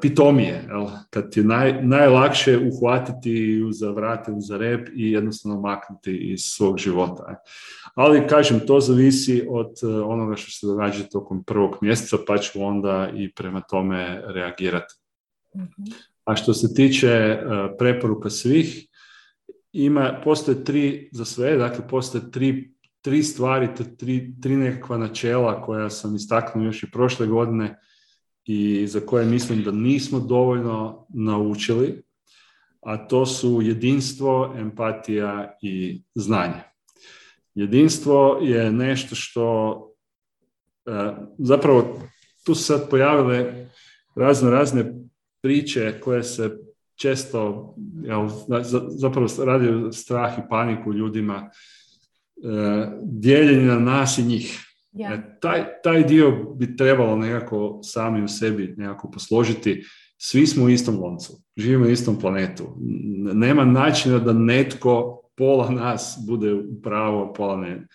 [0.00, 0.86] pitomije, jel?
[1.10, 6.78] kad ti je naj, najlakše uhvatiti za vrate, za rep i jednostavno maknuti iz svog
[6.78, 7.42] života.
[7.94, 12.62] Ali, kažem, to zavisi od e, onoga što se događa tokom prvog mjeseca, pa ću
[12.62, 14.94] onda i prema tome reagirati.
[16.24, 17.38] A što se tiče e,
[17.78, 18.88] preporuka svih,
[19.72, 25.90] ima, postoje tri za sve, dakle postoje tri, tri stvari, tri, tri nekakva načela koja
[25.90, 27.78] sam istaknuo još i prošle godine,
[28.44, 32.02] i za koje mislim da nismo dovoljno naučili,
[32.80, 36.62] a to su jedinstvo, empatija i znanje.
[37.54, 39.76] Jedinstvo je nešto što
[40.86, 40.90] e,
[41.38, 42.00] zapravo
[42.44, 43.70] tu su sad pojavile
[44.14, 44.94] razne razne
[45.42, 46.58] priče koje se
[46.96, 48.28] često jel,
[48.88, 51.50] zapravo radi strah i paniku ljudima
[53.02, 54.63] dijeljenje na nas i njih.
[54.98, 59.84] E, taj, taj dio bi trebalo nekako sami u sebi nekako posložiti.
[60.16, 62.76] Svi smo u istom loncu, živimo u istom planetu.
[63.34, 67.70] Nema načina da netko, pola nas, bude pravo, pola ne.
[67.70, 67.86] E,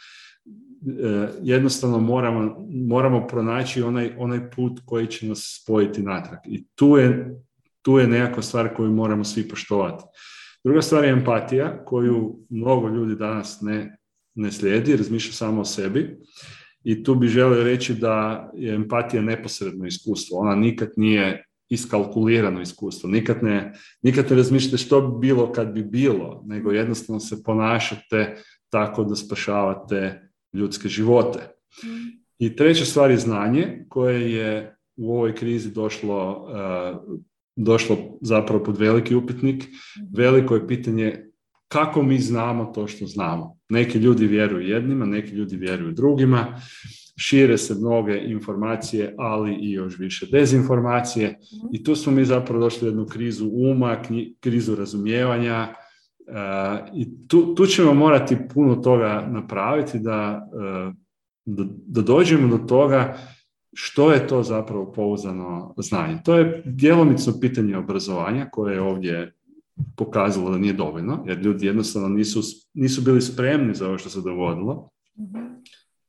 [1.42, 6.40] jednostavno moramo, moramo pronaći onaj, onaj put koji će nas spojiti natrag.
[6.46, 7.36] I tu je,
[7.82, 10.04] tu je nekakva stvar koju moramo svi poštovati.
[10.64, 13.98] Druga stvar je empatija, koju mnogo ljudi danas ne,
[14.36, 16.20] ne slijedi, razmišlja samo o sebi.
[16.84, 20.40] I tu bi želio reći da je empatija neposredno iskustvo.
[20.40, 23.10] Ona nikad nije iskalkulirano iskustvo.
[23.10, 28.36] Nikad ne, nikad ne razmišljate što bi bilo kad bi bilo, nego jednostavno se ponašate
[28.70, 31.40] tako da spašavate ljudske živote.
[32.40, 36.48] I treća stvar je znanje koje je u ovoj krizi došlo,
[37.08, 37.18] uh,
[37.56, 39.64] došlo zapravo pod veliki upitnik.
[40.16, 41.29] Veliko je pitanje
[41.70, 43.58] kako mi znamo to što znamo.
[43.70, 46.62] Neki ljudi vjeruju jednima, neki ljudi vjeruju drugima,
[47.18, 51.40] šire se mnoge informacije, ali i još više dezinformacije
[51.74, 53.98] i tu smo mi zapravo došli u jednu krizu uma,
[54.40, 60.94] krizu razumijevanja uh, i tu, tu ćemo morati puno toga napraviti da, uh,
[61.46, 63.18] da, dođemo do toga
[63.74, 66.18] što je to zapravo pouzano znanje.
[66.26, 69.34] To je djelomično pitanje obrazovanja koje je ovdje
[69.96, 72.42] pokazalo da nije dovoljno, jer ljudi jednostavno nisu,
[72.74, 74.90] nisu bili spremni za ovo što se dogodilo.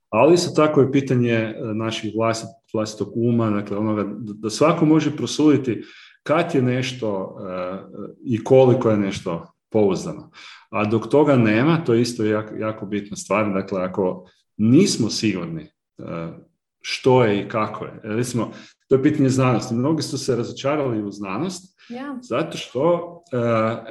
[0.09, 5.17] Ali isto tako je pitanje e, naših vlastit, vlastitog uma, dakle onoga da svako može
[5.17, 5.83] prosuditi
[6.23, 10.31] kad je nešto uh, i koliko je nešto pouzdano.
[10.71, 15.63] A dok toga nema, to je isto jako, jako bitna stvar, dakle ako nismo sigurni
[15.99, 16.07] uh,
[16.81, 18.01] što je i kako je.
[18.03, 18.51] Recimo,
[18.89, 19.75] to je pitanje znanosti.
[19.75, 21.81] Mnogi su se razočarali u znanost
[22.23, 23.20] zato što,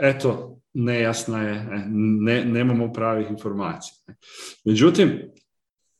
[0.02, 1.84] eto, nejasna je,
[2.26, 4.16] ne, nemamo pravih informacija.
[4.66, 5.32] Međutim,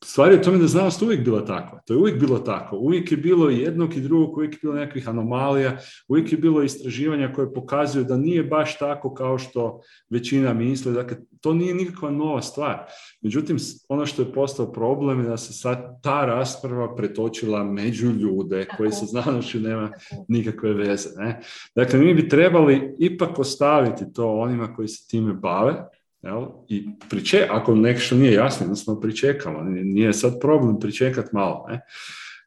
[0.04, 1.80] stvar je u tome da znanost uvijek bila takva.
[1.86, 2.76] To je uvijek bilo tako.
[2.76, 7.32] Uvijek je bilo jednog i drugog, uvijek je bilo nekakvih anomalija, uvijek je bilo istraživanja
[7.32, 10.92] koje pokazuju da nije baš tako kao što većina misli.
[10.92, 12.78] Dakle, to nije nikakva nova stvar.
[13.20, 13.56] Međutim,
[13.88, 18.92] ono što je postao problem je da se sad ta rasprava pretočila među ljude koji
[18.92, 19.90] sa znanošću nema
[20.28, 21.08] nikakve veze.
[21.16, 21.40] Ne?
[21.76, 25.74] Dakle, mi bi trebali ipak ostaviti to onima koji se time bave,
[26.22, 26.46] Jel?
[26.68, 29.62] I priče, ako nešto nije jasno, jednostavno pričekamo.
[29.62, 31.66] Nije sad problem pričekat malo.
[31.68, 31.80] Ne?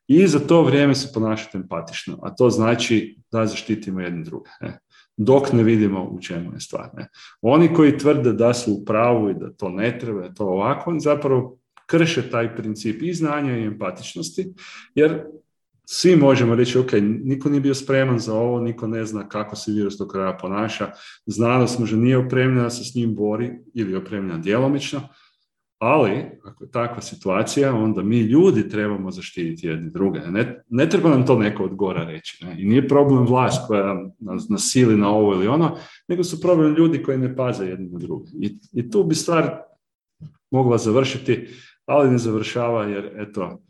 [0.08, 4.50] I za to vrijeme se ponašati empatično, a to znači da zaštitimo jedni druge.
[4.62, 4.80] Ne?
[5.18, 6.90] Dok ne vidimo u čemu je stvar.
[6.98, 7.08] Ne?
[7.42, 10.96] Oni koji tvrde da su u pravu i da to ne treba, da to ovako,
[11.00, 14.54] zapravo krše taj princip i znanja i empatičnosti,
[14.96, 15.24] jer
[15.86, 16.92] svi možemo reći, ok,
[17.24, 20.92] niko nije bio spreman za ovo, niko ne zna kako se virus do kraja ponaša,
[21.26, 25.02] znanost možda nije opremljena, se s njim bori ili opremljena djelomično,
[25.84, 30.20] ali ako je takva situacija, onda mi ljudi trebamo zaštititi jedni druge.
[30.20, 32.46] Ne, ne treba nam to neko od gora reći.
[32.46, 32.62] Ne?
[32.62, 37.04] I nije problem vlast koja nas nasili na ovo ili ono, nego su problem ljudi
[37.04, 38.30] koji ne paze jedni na druge.
[38.42, 39.60] I, I tu bi stvar
[40.52, 41.48] mogla završiti,
[41.86, 43.64] ali ne završava jer, eto,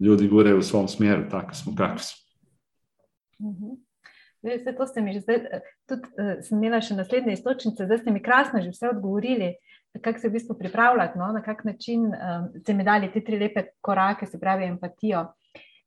[0.00, 2.24] ljudi gure u svom smjeru, tako smo kakvi smo.
[4.42, 5.38] Vse to ste mi že zdaj,
[5.88, 9.54] tudi uh, sem imela še naslednje istočnice, zdaj ste mi krasno že vse odgovorili,
[10.02, 13.38] kako se v bistvu pripravljati, no, na kak način um, ste mi dali te tri
[13.38, 15.26] lepe korake, se pravi empatijo,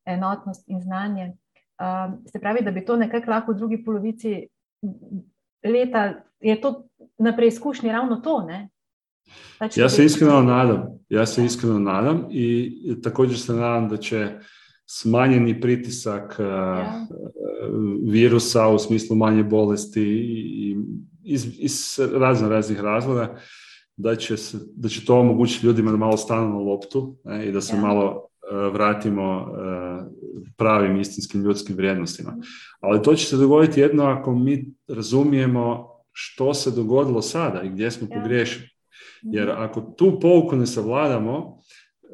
[0.05, 1.31] enotnost in znanje.
[1.79, 4.47] Um, se pravi, da bi to nekako lahko v drugi polovici
[5.63, 6.83] leta, je to
[7.17, 8.69] na preizkušnji ravno to, ne?
[9.75, 12.71] Ja se iskreno nadam, ja se iskreno nadam i
[13.03, 14.29] također se nadam da će
[14.85, 16.43] smanjeni pritisak e,
[18.05, 20.77] virusa u smislu manje bolesti i
[21.23, 23.35] iz, iz razno raznih razloga
[23.97, 27.51] da će, se, da će to omogućiti ljudima da malo stanu na loptu ne, i
[27.51, 29.45] da se malo e, vratimo e,
[30.57, 32.37] pravim istinskim ljudskim vrijednostima.
[32.79, 37.91] Ali to će se dogoditi jedno ako mi razumijemo što se dogodilo sada i gdje
[37.91, 38.70] smo pogriješili.
[39.23, 39.61] Jer mhm.
[39.61, 41.57] ako tu pouku ne savladamo,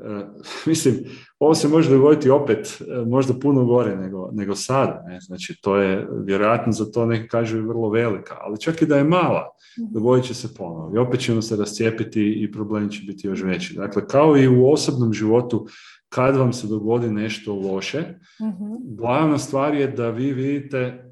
[0.05, 0.25] e,
[0.69, 0.95] mislim,
[1.39, 5.03] ovo se može dogoditi opet e, možda puno gore nego, nego sada.
[5.07, 5.19] Ne?
[5.21, 9.03] Znači, to je vjerojatno za to neki kažu vrlo velika, ali čak i da je
[9.03, 9.93] mala, mhm.
[9.93, 10.91] dogodit će se ponovo.
[10.95, 13.75] I opet ćemo se rascijepiti i problem će biti još veći.
[13.75, 15.67] Dakle, kao i u osobnom životu,
[16.09, 18.67] kad vam se dogodi nešto loše, uh
[18.97, 21.06] glavna stvar je da vi vidite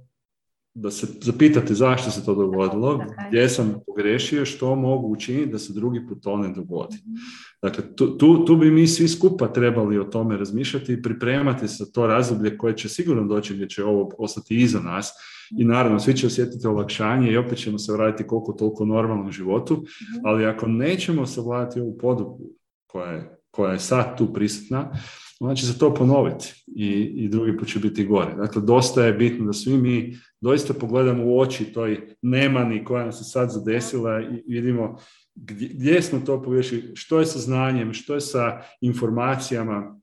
[0.75, 5.73] da se zapitate zašto se to dogodilo, gdje sam pogrešio, što mogu učiniti da se
[5.73, 6.95] drugi put to ne dogodi.
[6.95, 7.15] Mhm.
[7.61, 11.91] Dakle, tu, tu, tu, bi mi svi skupa trebali o tome razmišljati i pripremati se
[11.91, 15.11] to razdoblje koje će sigurno doći gdje će ovo ostati iza nas
[15.57, 19.73] i naravno svi će osjetiti olakšanje i opet ćemo se vratiti koliko toliko normalnom životu,
[19.73, 20.25] mhm.
[20.25, 22.43] ali ako nećemo savladati ovu podupu
[22.87, 24.91] koja je, koja je sad tu prisutna,
[25.39, 28.35] onda će se to ponoviti i, i drugi put će biti gore.
[28.35, 33.11] Dakle, dosta je bitno da svi mi doista pogledamo u oči toj nemani koja nam
[33.11, 34.97] se sad zadesila i vidimo
[35.35, 39.99] gdje, gdje smo to povješili, što je sa znanjem, što je sa informacijama,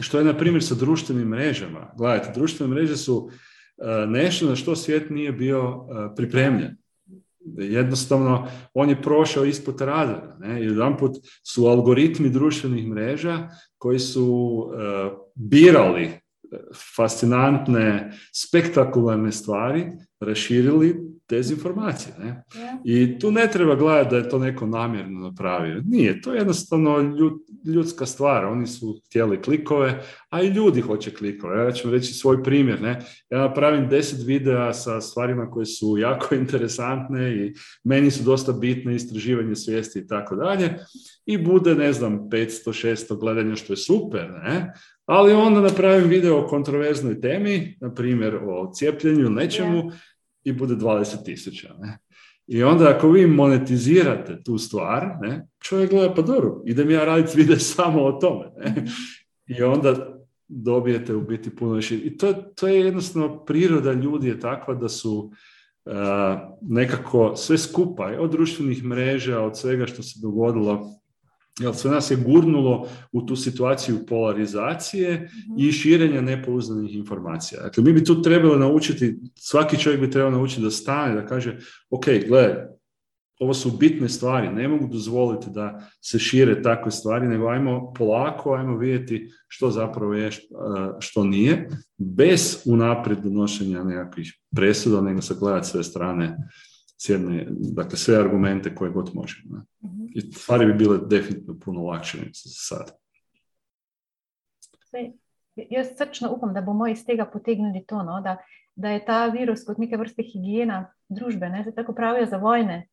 [0.00, 1.92] što je, na primjer, sa društvenim mrežama.
[1.96, 3.30] Gledajte, društvene mreže su
[3.78, 6.76] e, nešto na što svijet nije bio e, pripremljen.
[7.56, 10.36] Jednostavno, on je prošao ispod radara.
[10.40, 10.62] Ne?
[10.64, 16.10] Jedan put su algoritmi društvenih mreža koji su e, birali
[16.96, 19.86] fascinantne, spektakularne stvari,
[20.20, 22.14] raširili dezinformacije.
[22.18, 22.42] Ne?
[22.84, 25.82] I tu ne treba gledati da je to neko namjerno napravio.
[25.86, 27.14] Nije, to je jednostavno
[27.64, 28.44] ljudska stvar.
[28.44, 31.64] Oni su htjeli klikove, a i ljudi hoće klikove.
[31.64, 32.82] Ja ću reći svoj primjer.
[32.82, 33.00] Ne?
[33.30, 38.94] Ja napravim deset videa sa stvarima koje su jako interesantne i meni su dosta bitne
[38.94, 40.74] istraživanje svijesti i tako dalje.
[41.26, 44.72] I bude, ne znam, 500-600 gledanja, što je super, ne?
[45.06, 49.92] Ali onda napravim video o kontroverznoj temi, na primjer o cijepljenju ili nečemu,
[50.48, 51.74] i bude 20 tisuća.
[52.46, 57.36] I onda ako vi monetizirate tu stvar, ne, čovjek gleda, pa dobro, idem ja raditi
[57.36, 58.50] video samo o tome.
[58.56, 58.84] Ne?
[59.46, 61.96] I onda dobijete u biti puno više.
[61.96, 65.32] I to, to je jednostavno priroda ljudi je takva da su
[65.84, 65.92] uh,
[66.62, 70.97] nekako sve skupa, od društvenih mreža, od svega što se dogodilo
[71.60, 75.70] jer sve nas je gurnulo u tu situaciju polarizacije i mhm.
[75.70, 77.62] širenja nepouzdanih informacija.
[77.62, 81.58] Dakle, mi bi tu trebali naučiti, svaki čovjek bi trebao naučiti da stane, da kaže,
[81.90, 82.54] ok, gledaj,
[83.40, 88.54] ovo su bitne stvari, ne mogu dozvoliti da se šire takve stvari, nego ajmo polako,
[88.54, 90.30] ajmo vidjeti što zapravo je,
[90.98, 91.68] što nije,
[91.98, 96.36] bez unaprijed donošenja nekakvih presuda, nego sagledati sve strane
[97.00, 99.56] s jedne, dakle sve argumente koje god možemo.
[99.56, 99.62] Ne?
[100.14, 102.98] I stvari bi bile definitivno puno lakše nego sad.
[105.70, 108.20] Jaz srčno upam, da bomo iz tega potegnili to, no?
[108.20, 108.36] da,
[108.74, 111.72] da je ta virus kot neke vrste higijena družbe, ne?
[111.76, 112.88] tako pravijo za vojne.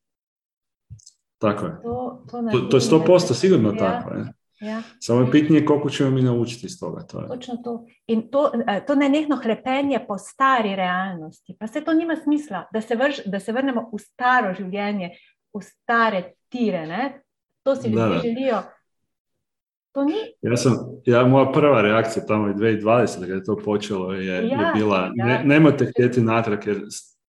[1.38, 1.82] Tako je.
[1.84, 3.78] To, to, to, to je 100% sigurno ja.
[3.78, 4.14] tako.
[4.14, 4.34] Ne?
[4.60, 4.82] Ja.
[5.00, 7.04] Samo je pitanje koliko ćemo mi naučiti iz toga.
[7.04, 7.28] To je.
[7.28, 7.86] Točno to.
[8.08, 8.52] In to,
[8.88, 13.40] to nenehno hrepenje po stari realnosti, pa se to nima smisla, da se, vrž, da
[13.40, 15.10] se vrnemo v staro življenje,
[15.54, 16.88] v stare tire.
[16.88, 17.22] Ne?
[17.64, 18.62] To si ljudje želijo.
[19.92, 20.14] To ni.
[20.42, 24.36] Ja, sam, ja, moja prva reakcija tamo je 2020, kada je to počelo, je, ja,
[24.36, 25.26] je bila ja.
[25.26, 26.82] ne, nemojte htjeti natrag, jer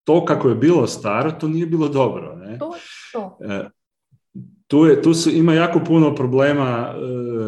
[0.03, 2.35] to kako je bilo staro, to nije bilo dobro.
[2.35, 2.57] Ne?
[2.59, 2.75] To,
[3.13, 3.37] to.
[3.41, 3.69] E,
[4.67, 6.93] tu, je, tu su, ima jako puno problema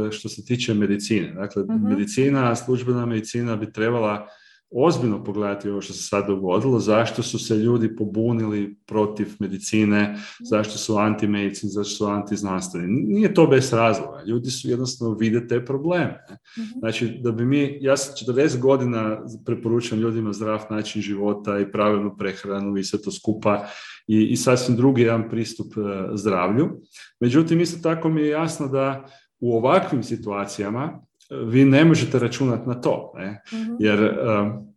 [0.08, 1.34] e, što se tiče medicine.
[1.34, 4.28] Dakle, uh medicina, službena medicina bi trebala
[4.72, 10.78] ozbiljno pogledati ovo što se sad dogodilo, zašto su se ljudi pobunili protiv medicine, zašto
[10.78, 12.88] su antimedicini, zašto su antiznanstveni.
[12.88, 14.24] Nije to bez razloga.
[14.26, 16.26] Ljudi su jednostavno vide te probleme.
[16.58, 16.80] Mhm.
[16.80, 22.18] Znači, da bi mi, ja sam 40 godina preporučam ljudima zdrav način života i pravilnu
[22.18, 23.66] prehranu i sve to skupa
[24.08, 26.82] i, i sasvim drugi jedan pristup e, zdravlju.
[27.20, 29.06] Međutim, isto tako mi je jasno da
[29.40, 33.14] u ovakvim situacijama vi ne možete računati na to.
[33.18, 33.42] Ne?
[33.54, 33.76] Mhm.
[33.80, 34.74] Jer um,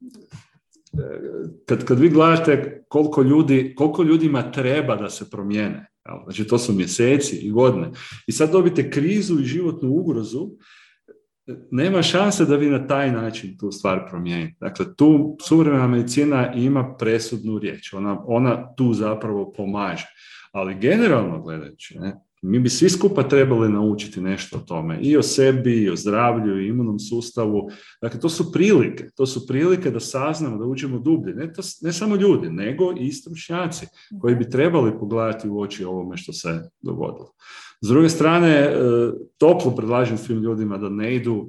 [1.67, 5.87] kad, kad vi gledate koliko, ljudi, koliko ljudima treba da se promijene,
[6.25, 7.91] znači to su mjeseci i godine,
[8.27, 10.51] i sad dobite krizu i životnu ugrozu,
[11.71, 14.57] nema šanse da vi na taj način tu stvar promijenite.
[14.61, 20.07] Dakle, tu suvremena medicina ima presudnu riječ, ona, ona tu zapravo pomaže.
[20.53, 25.23] Ali generalno gledajući, ne, mi bi svi skupa trebali naučiti nešto o tome, i o
[25.23, 27.69] sebi, i o zdravlju, i imunom sustavu.
[28.03, 31.35] Dakle, to su prilike, to su prilike da saznamo, da uđemo dublje.
[31.35, 33.87] Ne, to, ne samo ljudi, nego i stručnjaci
[34.21, 37.33] koji bi trebali pogledati u oči ovome što se dogodilo.
[37.81, 38.77] S druge strane, e,
[39.39, 41.49] toplo predlažem svim ljudima da ne idu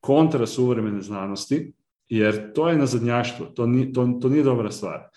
[0.00, 1.72] kontra suvremene znanosti,
[2.08, 5.08] jer to je nazadnjaštvo, to, to, to nije dobra stvar.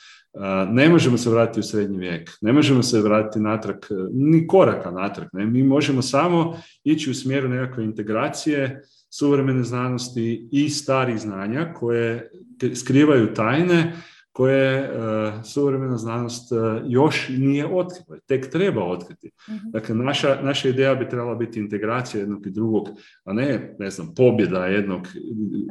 [0.69, 3.77] Ne možemo se vratiti u srednji vijek, ne možemo se vratiti natrag,
[4.13, 5.27] ni koraka natrag.
[5.33, 5.45] Ne?
[5.45, 12.29] Mi možemo samo ići u smjeru nekakve integracije suvremene znanosti i starih znanja koje
[12.75, 13.93] skrivaju tajne
[14.37, 16.51] koje uh, suvremena znanost
[16.87, 19.31] još nije otkrila, tek treba otkriti.
[19.49, 19.69] Mhm.
[19.71, 22.89] Dakle, naša, naša ideja bi trebala biti integracija jednog i drugog,
[23.23, 25.07] a ne, ne znam, pobjeda jednog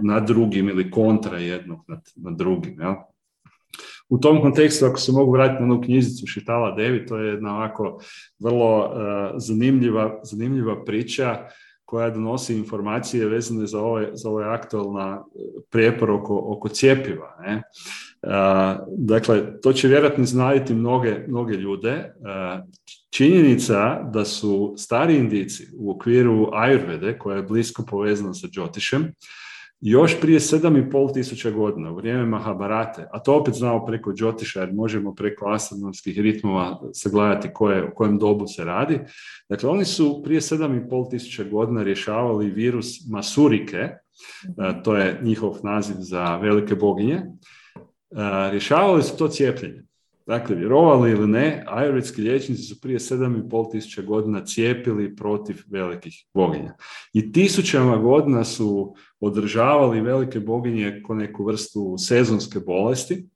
[0.02, 2.80] nad drugim ili kontra jednog nad, nad drugim.
[2.80, 3.06] Ja?
[4.08, 7.56] U tom kontekstu, ako se mogu vratiti na onu knjižicu Šitala Devi, to je jedna
[7.56, 7.98] ovako
[8.38, 8.92] vrlo uh,
[9.36, 11.48] zanimljiva, zanimljiva priča
[11.84, 15.24] koja donosi informacije vezane za ovaj, za ovaj aktualna
[15.70, 17.36] prijepor oko, oko cijepiva.
[17.46, 17.62] Ne?
[18.98, 22.14] dakle, to će vjerojatno iznaditi mnoge, mnoge ljude.
[23.10, 29.12] činjenica da su stari indici u okviru Ayurvede, koja je blisko povezana sa Džotišem,
[29.80, 34.12] još prije sedam i pol tisuća godina, u vrijeme Mahabharate, a to opet znamo preko
[34.12, 39.00] Džotiša, jer možemo preko astronomskih ritmova sagledati koje, o kojem dobu se radi.
[39.48, 43.88] Dakle, oni su prije sedam i pol tisuća godina rješavali virus Masurike,
[44.84, 47.22] to je njihov naziv za velike boginje,
[48.50, 49.85] rješavali su to cijepljenje.
[50.26, 56.74] Dakle, vjerovali ili ne, ajurvedski liječnici su prije 7,5 tisuća godina cijepili protiv velikih boginja.
[57.12, 63.26] I tisućama godina su održavali velike boginje ko neku vrstu sezonske bolesti,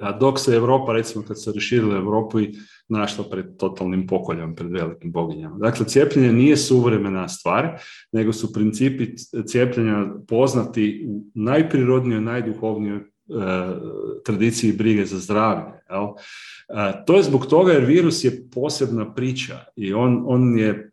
[0.00, 2.54] a dok se Europa, recimo kad se raširila Europu i
[2.88, 5.56] našla pred totalnim pokoljom, pred velikim boginjama.
[5.58, 7.80] Dakle, cijepljenje nije suvremena stvar,
[8.12, 13.00] nego su principi cijepljenja poznati u najprirodnijoj, najduhovnijoj
[14.24, 15.72] tradiciji brige za zdravlje.
[15.90, 16.04] Jel?
[16.68, 20.90] E, to je zbog toga jer virus je posebna priča i on, on je e,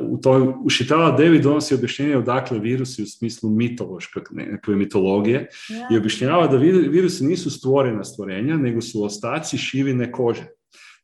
[0.00, 5.48] u toj, u Šitala Devi donosi objašnjenje odakle virusi u smislu mitološke nekakve mitologije
[5.92, 10.46] i objašnjava da virusi nisu stvorena stvorenja, nego su ostaci šivine kože.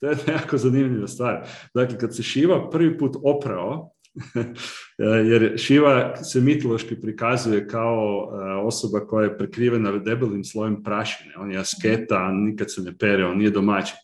[0.00, 1.46] To je jako zanimljiva stvar.
[1.74, 3.90] Dakle, kad se šiva prvi put oprao,
[5.30, 11.34] jer Šiva se mitološki prikazuje kao e, osoba koja je prekrivena debelim slojem prašine.
[11.38, 13.96] On je asketa, nikad se ne pere, on nije domaćin.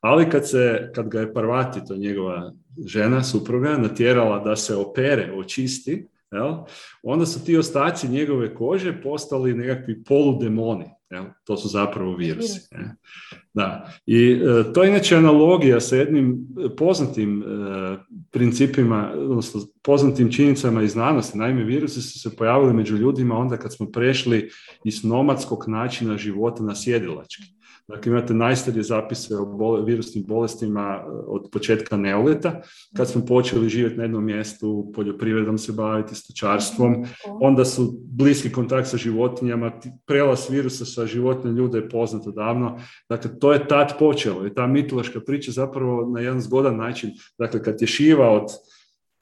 [0.00, 2.52] Ali kad, se, kad ga je Parvati, to je njegova
[2.86, 6.54] žena, supruga, natjerala da se opere, očisti, jel?
[7.02, 10.84] onda su ti ostaci njegove kože postali nekakvi poludemoni.
[11.10, 11.24] Jel?
[11.44, 12.60] To su zapravo virusi.
[13.54, 13.92] Da.
[14.06, 16.46] I e, to je inače analogija sa jednim
[16.76, 17.46] poznatim e,
[18.32, 21.38] principima, odnosno poznatim činjenicama iz znanosti.
[21.38, 24.50] Naime, virusi su se pojavili među ljudima onda kad smo prešli
[24.84, 27.59] iz nomadskog načina života na sjedilački.
[27.90, 32.60] Dakle, imate najstarije zapise o virusnim bolestima e, od početka neoleta,
[32.96, 37.04] kad smo počeli živjeti na jednom mjestu, poljoprivredom se baviti, stočarstvom,
[37.40, 39.72] onda su bliski kontakt sa životinjama,
[40.06, 42.78] prelas virusa sa životinje ljude je poznato davno.
[43.08, 47.62] Dakle, to je tad počelo i ta mitološka priča zapravo na jedan zgodan način, dakle,
[47.62, 48.46] kad je šiva od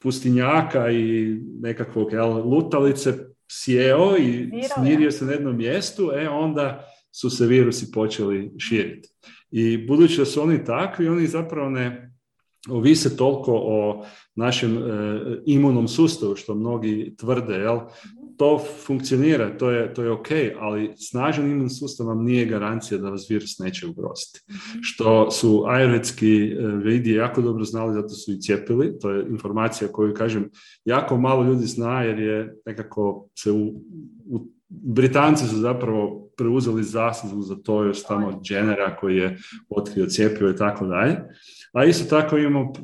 [0.03, 3.15] pustinjaka i nekakvog jel, lutalice
[3.51, 9.09] sjeo i smirio se na jednom mjestu, e onda su se virusi počeli širiti.
[9.51, 12.09] I budući da su oni takvi, oni zapravo ne
[12.69, 14.05] ovise toliko o
[14.35, 14.83] našem e,
[15.47, 17.79] imunom sustavu, što mnogi tvrde, jel?
[18.37, 20.27] To funkcionira, to je, to je ok,
[20.61, 24.41] ali snažan imun sustav vam nije garancija da vas virus neće ugroziti.
[24.51, 24.79] Mhm.
[24.83, 28.99] Što su ajurvedski e, vidi jako dobro znali, zato su i cijepili.
[28.99, 30.51] To je informacija koju, kažem,
[30.85, 33.67] jako malo ljudi zna, jer je nekako se u,
[34.27, 40.51] u Britanci su zapravo preuzeli zaslugu za to još tamo Jennera koji je otkrio cijepio
[40.51, 41.17] i tako dalje.
[41.73, 42.75] A isto tako imamo e,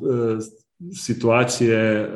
[0.95, 2.07] situacije e,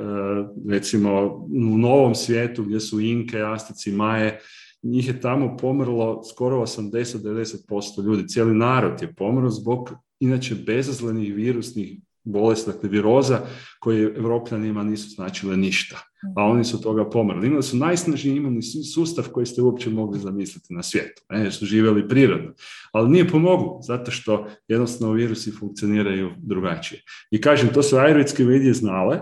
[0.70, 1.36] recimo
[1.72, 4.40] u novom svijetu gdje su Inke, Astici, Maje,
[4.84, 8.28] njih je tamo pomrlo skoro 80-90% ljudi.
[8.28, 13.40] Cijeli narod je pomro zbog inače bezazlenih virusnih bolest, dakle viroza,
[13.80, 16.02] koje evropljanima nisu značile ništa,
[16.36, 17.48] a oni su toga pomrli.
[17.48, 18.62] Imali su najsnažniji imunni
[18.94, 22.54] sustav koji ste uopće mogli zamisliti na svijetu, ne, su živjeli prirodno.
[22.92, 27.02] Ali nije pomoglo, zato što jednostavno virusi funkcioniraju drugačije.
[27.32, 29.20] I kažem, to su ajurvedske medije znale,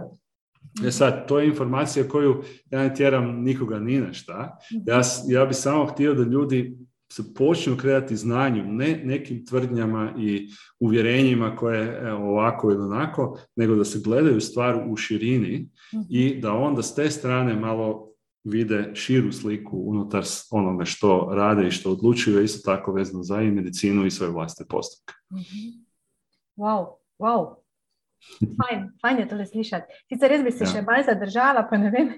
[0.85, 4.57] E sad, to je informacija koju ja ne tjeram nikoga ni na šta.
[4.85, 6.77] Ja, ja bi samo htio da ljudi
[7.11, 10.49] se počnu kretati znanju, ne nekim tvrdnjama i
[10.79, 15.69] uvjerenjima koje evo, ovako ili onako, nego da se gledaju stvar u širini
[16.09, 16.41] i mhm.
[16.41, 18.07] da onda s te strane malo
[18.43, 23.51] vide širu sliku unutar onoga što rade i što odlučuju, isto tako vezano za i
[23.51, 25.13] medicinu i svoje vlastne postupke.
[25.33, 25.87] Mhm.
[26.57, 26.85] Wow,
[27.19, 27.55] wow,
[28.37, 29.93] Fajn, fajn je to slišati.
[30.09, 30.71] Sicer res bi se ja.
[30.71, 32.11] še malce zadržala, pa ne vem,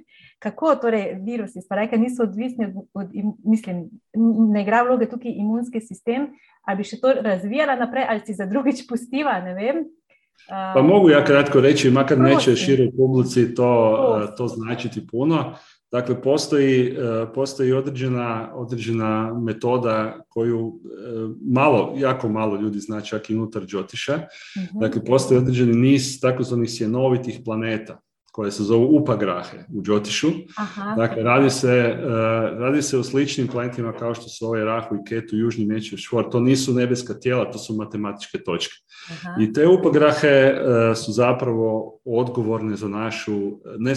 [0.44, 3.14] kako torej virusi, pa reka, niso odvisni od, od,
[3.46, 3.86] mislim,
[4.54, 6.32] ne igra vloge tukaj imunski sistem,
[6.68, 9.88] ali bi še to razvijala naprej, ali si za drugič pustiva, ne vem.
[10.48, 13.70] Pa mogu ja kratko reći, makar neće široj publici to,
[14.38, 15.54] to značiti puno.
[15.92, 16.94] Dakle, postoji, e,
[17.34, 20.90] postoji određena, određena metoda koju e,
[21.42, 24.16] malo, jako malo ljudi zna čak i unutar Džotiša.
[24.16, 28.00] uh Dakle, postoji određeni niz takozvanih sjenovitih planeta
[28.32, 30.28] koje se zovu upagrahe u Džotišu.
[30.58, 32.10] Aha, dakle, radi se, uh,
[32.60, 36.30] radi se o sličnim planetima kao što su ovaj Rahu i Ketu, Južni Meći Švor.
[36.32, 38.74] To nisu nebeska tijela, to su matematičke točke.
[39.12, 39.36] Aha.
[39.42, 43.94] I te upagrahe uh, su zapravo odgovorne za našu, ne,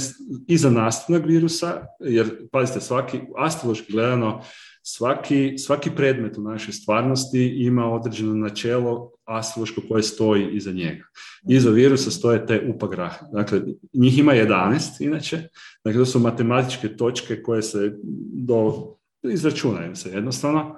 [0.49, 4.41] i za nastanak virusa, jer, pazite, svaki, astrološki gledano,
[4.83, 11.05] svaki, svaki predmet u našoj stvarnosti ima određeno načelo astrološko koje stoji iza njega.
[11.49, 13.19] Iza virusa stoje te upagrahe.
[13.33, 13.61] Dakle,
[13.95, 15.43] njih ima 11 inače.
[15.85, 17.93] Dakle, to su matematičke točke koje se
[18.33, 18.89] do,
[19.23, 20.77] izračunaju se jednostavno.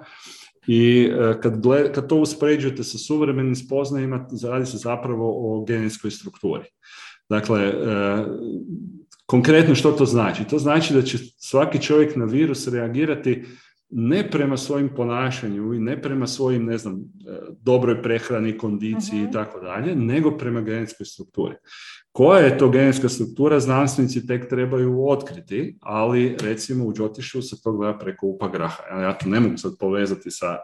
[0.67, 6.63] I e, kad, gled, to uspoređujete sa suvremenim spoznajima, radi se zapravo o genetskoj strukturi.
[7.29, 7.73] Dakle, e,
[9.25, 10.43] konkretno što to znači?
[10.43, 13.43] To znači da će svaki čovjek na virus reagirati
[13.97, 19.23] ne prema svojim ponašanju i ne prema svojim, ne znam, e, dobroj prehrani, kondiciji i
[19.23, 19.31] mhm.
[19.31, 21.55] tako dalje, nego prema genetskoj strukturi.
[22.11, 27.71] Koja je to genetska struktura, znanstvenici tek trebaju otkriti, ali recimo u Džotišu se to
[27.71, 28.83] gleda preko upagraha.
[28.83, 30.57] Ja to ne mogu sad povezati sa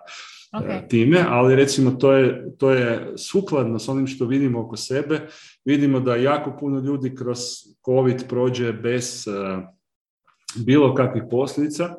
[0.67, 5.27] e, time, ali recimo to je, to je sukladno s onim što vidimo oko sebe.
[5.65, 7.39] Vidimo da jako puno ljudi kroz
[7.85, 9.63] COVID prođe bez uh,
[10.55, 11.95] bilo kakvih posljedica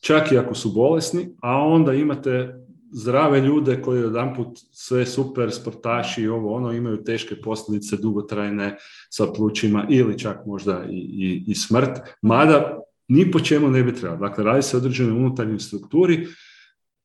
[0.00, 6.22] čak i ako su bolesni, a onda imate zdrave ljude koji jedanput sve super sportaši
[6.22, 8.76] i ovo ono imaju teške posljedice dugotrajne
[9.10, 12.78] sa plućima ili čak možda i, i, i smrt, mada
[13.08, 14.28] ni po čemu ne bi trebalo.
[14.28, 16.26] Dakle, radi se o određenoj unutarnjoj strukturi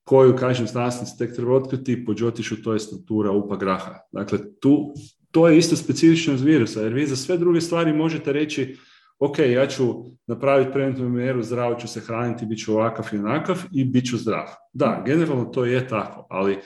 [0.04, 4.00] koju, kažem, znanstvenici tek treba otkriti, po Džotišu to je struktura upa graha.
[4.12, 4.94] Dakle, tu,
[5.32, 8.78] to je isto specifičnost virusa, jer vi za sve druge stvari možete reći
[9.22, 9.84] ok, ja ću
[10.28, 14.18] napraviti preventivnu mjeru, zdravo ću se hraniti, bit ću ovakav i onakav i bit ću
[14.18, 14.48] zdrav.
[14.74, 16.58] Da, generalno to je tako, ali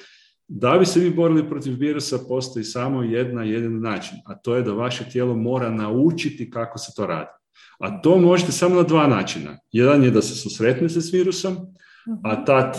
[0.48, 4.62] da bi se vi borili protiv virusa postoji samo jedna jedan način, a to je
[4.62, 7.30] da vaše tijelo mora naučiti kako se to radi.
[7.80, 9.58] A to možete samo na dva načina.
[9.72, 11.58] Jedan je da se susretnete s virusom,
[12.24, 12.46] a mhm.
[12.46, 12.78] tat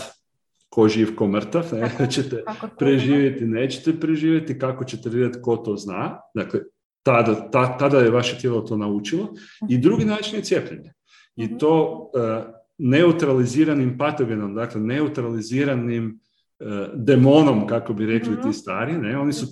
[0.69, 2.43] ko živ, ko mrtav, ne, ćete
[2.79, 6.19] preživjeti, nećete preživjeti, kako ćete vidjeti ko to zna.
[6.35, 6.59] Dakle,
[7.07, 9.33] tada, tada je vaše tijelo to naučilo.
[9.69, 9.81] I mhm.
[9.81, 10.93] drugi način je cijepljenje.
[11.35, 11.57] I mhm.
[11.57, 16.19] to uh, neutraliziranim patogenom, dakle neutraliziranim
[16.59, 18.51] uh, demonom, kako bi rekli ti mhm.
[18.51, 19.17] stari, ne?
[19.17, 19.47] oni su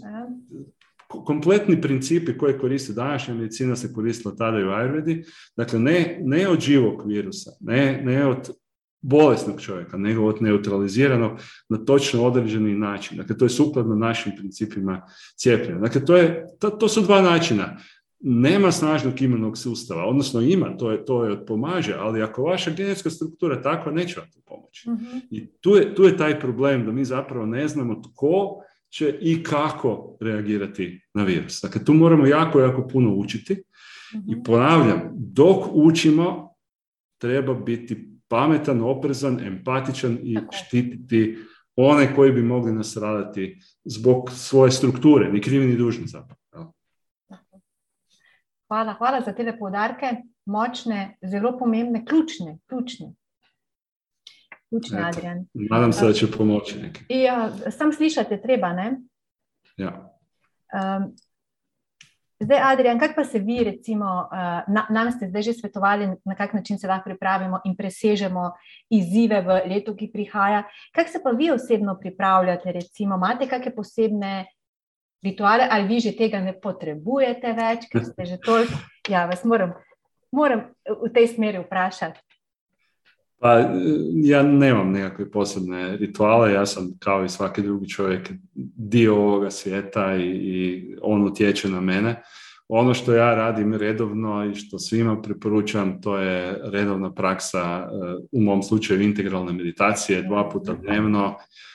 [1.07, 5.23] kompletni principi koje koriste današnja medicina se koristila tada i u Ayurvedi,
[5.57, 8.49] dakle ne, ne od živog virusa, ne, ne od
[9.07, 11.31] bolesnog čovjeka, nego od neutraliziranog
[11.69, 13.17] na točno određeni način.
[13.17, 15.01] Dakle, to je sukladno našim principima
[15.35, 15.79] cijepljenja.
[15.79, 17.77] Dakle, to, je, to, to su dva načina.
[18.19, 23.09] Nema snažnog imunog sustava, odnosno ima, to je, to je pomaže, ali ako vaša genetska
[23.09, 24.89] struktura takva, neće vam to pomoći.
[24.89, 25.17] Mhm.
[25.31, 29.43] I tu je, tu je taj problem da mi zapravo ne znamo tko će i
[29.43, 31.61] kako reagirati na virus.
[31.61, 33.63] Dakle, tu moramo jako, jako puno učiti.
[34.13, 34.43] I mhm.
[34.43, 36.55] ponavljam, dok učimo,
[37.17, 41.37] treba biti pametan, oprezan, empatičan i štititi
[41.75, 46.73] one koji bi mogli nastradati zbog svoje strukture, ni krivi ni dužni zapravo.
[48.67, 50.05] Hvala, hvala za te podarke,
[50.45, 53.13] močne, zelo pomembne, ključne, ključne.
[54.69, 55.45] Ključne, Eto, Adrian.
[55.53, 57.05] Nadam se, da će pomoći neki.
[57.09, 59.01] Ja, sam slišate, treba, ne?
[59.77, 60.17] Ja.
[60.73, 61.15] Um,
[62.45, 66.35] Zdaj, Adrian, kako pa se vi, recimo, eh, na, nam ste zdaj že svetovali, na
[66.35, 68.51] kak način se lahko pripravimo in presežemo
[68.89, 70.63] izzive v letu, ki prihaja.
[70.93, 74.45] Kako se pa vi osebno pripravljate, recimo, imate kakšne posebne
[75.23, 78.73] rituale ali vi že tega ne potrebujete več, ker ste že toliko?
[79.09, 79.73] Ja, vas moram,
[80.31, 82.21] moram v tej smeri vprašati.
[83.39, 83.69] Pa
[84.23, 88.31] ja nemam nekakve posebne rituale, ja sam kao i svaki drugi čovjek
[88.75, 92.21] dio ovoga svijeta i, i on utječe na mene.
[92.67, 97.87] Ono što ja radim redovno i što svima preporučam, to je redovna praksa, e,
[98.31, 101.74] u mom slučaju integralne meditacije, dva puta dnevno, E,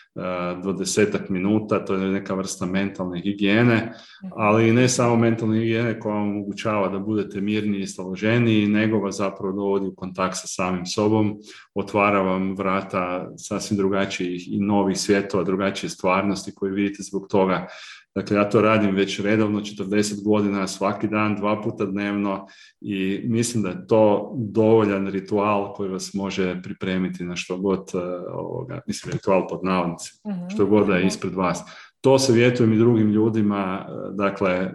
[0.62, 3.92] do desetak minuta, to je neka vrsta mentalne higijene,
[4.36, 9.16] ali ne samo mentalne higijene koja vam omogućava da budete mirniji i staloženiji, nego vas
[9.16, 11.38] zapravo dovodi u kontakt sa samim sobom,
[11.74, 17.66] otvara vam vrata sasvim drugačijih i novih svjetova, drugačije stvarnosti koje vidite zbog toga
[18.14, 22.46] Dakle, ja to radim već redovno 40 godina, svaki dan, dva puta dnevno
[22.80, 27.98] i mislim da je to dovoljan ritual koji vas može pripremiti na što god, e,
[28.32, 30.48] ovoga, mislim, ritual pod navodnicima, mhm.
[30.54, 31.62] što god da je ispred vas.
[32.00, 34.72] To savjetujem i drugim ljudima, e, dakle,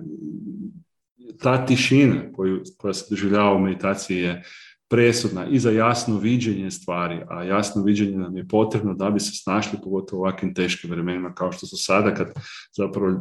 [1.39, 4.43] ta tišina koju, koja se doživljava u meditaciji je
[4.89, 9.31] presudna i za jasno viđenje stvari, a jasno viđenje nam je potrebno da bi se
[9.43, 12.33] snašli pogotovo u ovakvim teškim vremenima kao što su sada kad
[12.73, 13.19] zapravo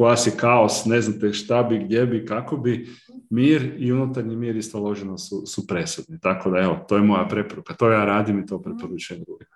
[0.00, 2.88] vas je kaos, ne znate šta bi, gdje bi, kako bi,
[3.30, 6.20] mir i unutarnji mir i staloženo su, su presudni.
[6.20, 9.50] Tako da evo, to je moja preporuka, to ja radim i to preporučujem drugima.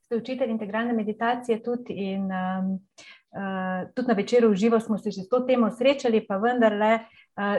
[0.00, 5.22] Ste učitelj integralne meditacije tudi in um, uh, tudi na večeru živo smo se že
[5.22, 6.98] s to temo srečali, pa vendarle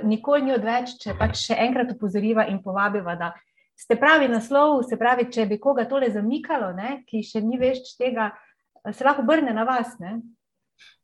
[0.03, 3.33] nikoli ni odveč, če pač še enkrat upozoriva in povabiva, da
[3.75, 7.95] ste pravi naslov, se pravi, če bi koga tole zamikalo, ne, ki še ni več
[7.99, 8.31] tega,
[8.93, 9.97] se lahko obrne na vas.
[9.99, 10.19] Ne?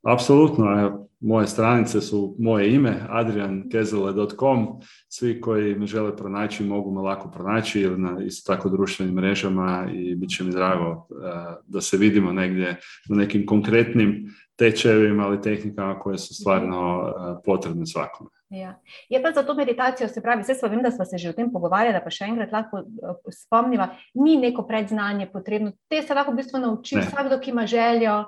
[0.07, 4.67] Apsolutno, moje stranice su moje ime, adriankezele.com.
[5.09, 9.87] Svi koji me žele pronaći mogu me lako pronaći ili na isto tako društvenim mrežama
[9.93, 15.41] i bit će mi drago eh, da se vidimo negdje na nekim konkretnim tečajevima ali
[15.41, 18.29] tehnikama koje su stvarno eh, potrebne svakome.
[18.51, 18.75] Ja.
[19.09, 21.47] Je pa za to meditacijo, se pravi, vse vem, da smo se že o tem
[21.51, 23.87] pogovarjali, pa še enkrat lahko eh, spomniva,
[24.19, 25.71] ni neko predznanje potrebno.
[25.87, 28.25] Te se lahko v bistvu nauči vsakdo, ki ima željo,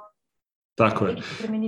[0.76, 1.16] Tako je.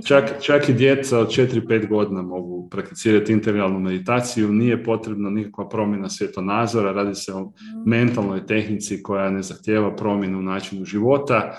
[0.06, 6.08] Čak, čak i djeca od 4-5 godina mogu prakticirati integralnu meditaciju, nije potrebna nikakva promjena
[6.08, 7.52] svjetonazora, radi se o mm.
[7.86, 11.56] mentalnoj tehnici koja ne zahtjeva promjenu u načinu života,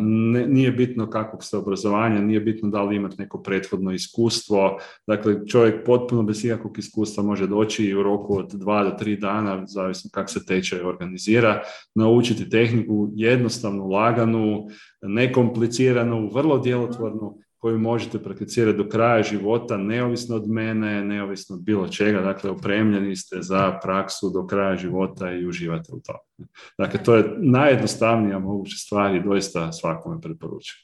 [0.00, 5.46] ne, nije bitno kakvog ste obrazovanja, nije bitno da li imate neko prethodno iskustvo, dakle
[5.46, 9.66] čovjek potpuno bez ikakvog iskustva može doći i u roku od 2 do 3 dana,
[9.66, 11.62] zavisno kako se tečaj organizira,
[11.94, 14.66] naučiti tehniku jednostavnu, laganu,
[15.02, 21.88] nekompliciranu, vrlo djelotvornu, koju možete prakticirati do kraja života, neovisno od mene, neovisno od bilo
[21.88, 26.48] čega, dakle opremljeni ste za praksu do kraja života i uživate u tome.
[26.78, 30.82] Dakle, to je najjednostavnija moguća stvar i doista svakome preporučujem.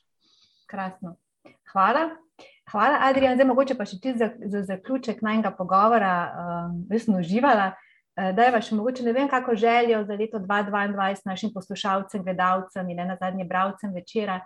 [0.67, 1.17] Krasno.
[1.73, 2.09] Hvala.
[2.71, 3.35] Hvala, Adrian.
[3.35, 6.15] Zdaj, mogoče pa še ti za, za zaključek najnega pogovora,
[7.09, 7.73] um, uživala.
[8.19, 12.91] Uh, da je vaš mogoče ne vem, kako željo za leto 2022 našim poslušalcem, gledalcem
[12.91, 14.41] in ne zadnje bravcem večera,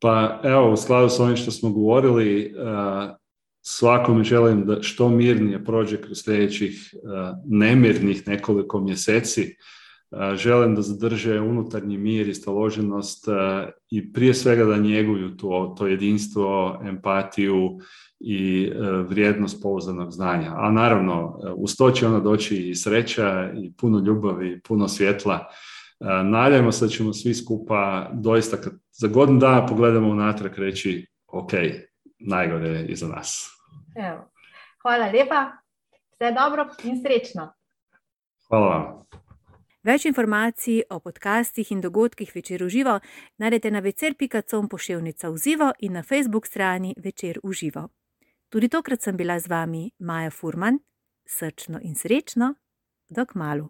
[0.00, 3.16] Pa evo, u skladu s ovim što smo govorili, uh,
[3.60, 7.10] svakome želim da što mirnije prođe kroz sljedećih uh,
[7.44, 9.56] nemirnih nekoliko mjeseci.
[10.34, 13.24] Želim da zadrže unutarnji mir i staloženost
[13.90, 17.78] i prije svega da njeguju to, to jedinstvo, empatiju
[18.20, 18.70] i
[19.08, 20.52] vrijednost pouzdanog znanja.
[20.56, 25.48] A naravno, uz to će ona doći i sreća i puno ljubavi, i puno svjetla
[26.00, 31.06] E, nadajmo se da ćemo svi skupa doista kad za godinu dana pogledamo unatrag reći
[31.26, 31.50] ok,
[32.18, 33.50] najgore je iza nas.
[33.96, 34.30] Evo.
[34.82, 35.52] Hvala lepa,
[36.12, 37.52] vse dobro in srečno.
[38.48, 39.04] Hvala vam.
[39.88, 42.98] Več informacij o podcastih in dogodkih večer uživo
[43.40, 47.88] najdete na vecer.com poševnica uživo in na facebook strani večer uživo.
[48.48, 50.78] Tudi tokrat sem bila z vami Maja Furman,
[51.24, 52.54] srčno in srečno,
[53.08, 53.68] dok malu.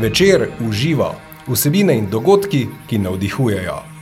[0.00, 1.14] Večer uživa
[1.46, 3.95] vsebine in dogodki, ki navdihujejo.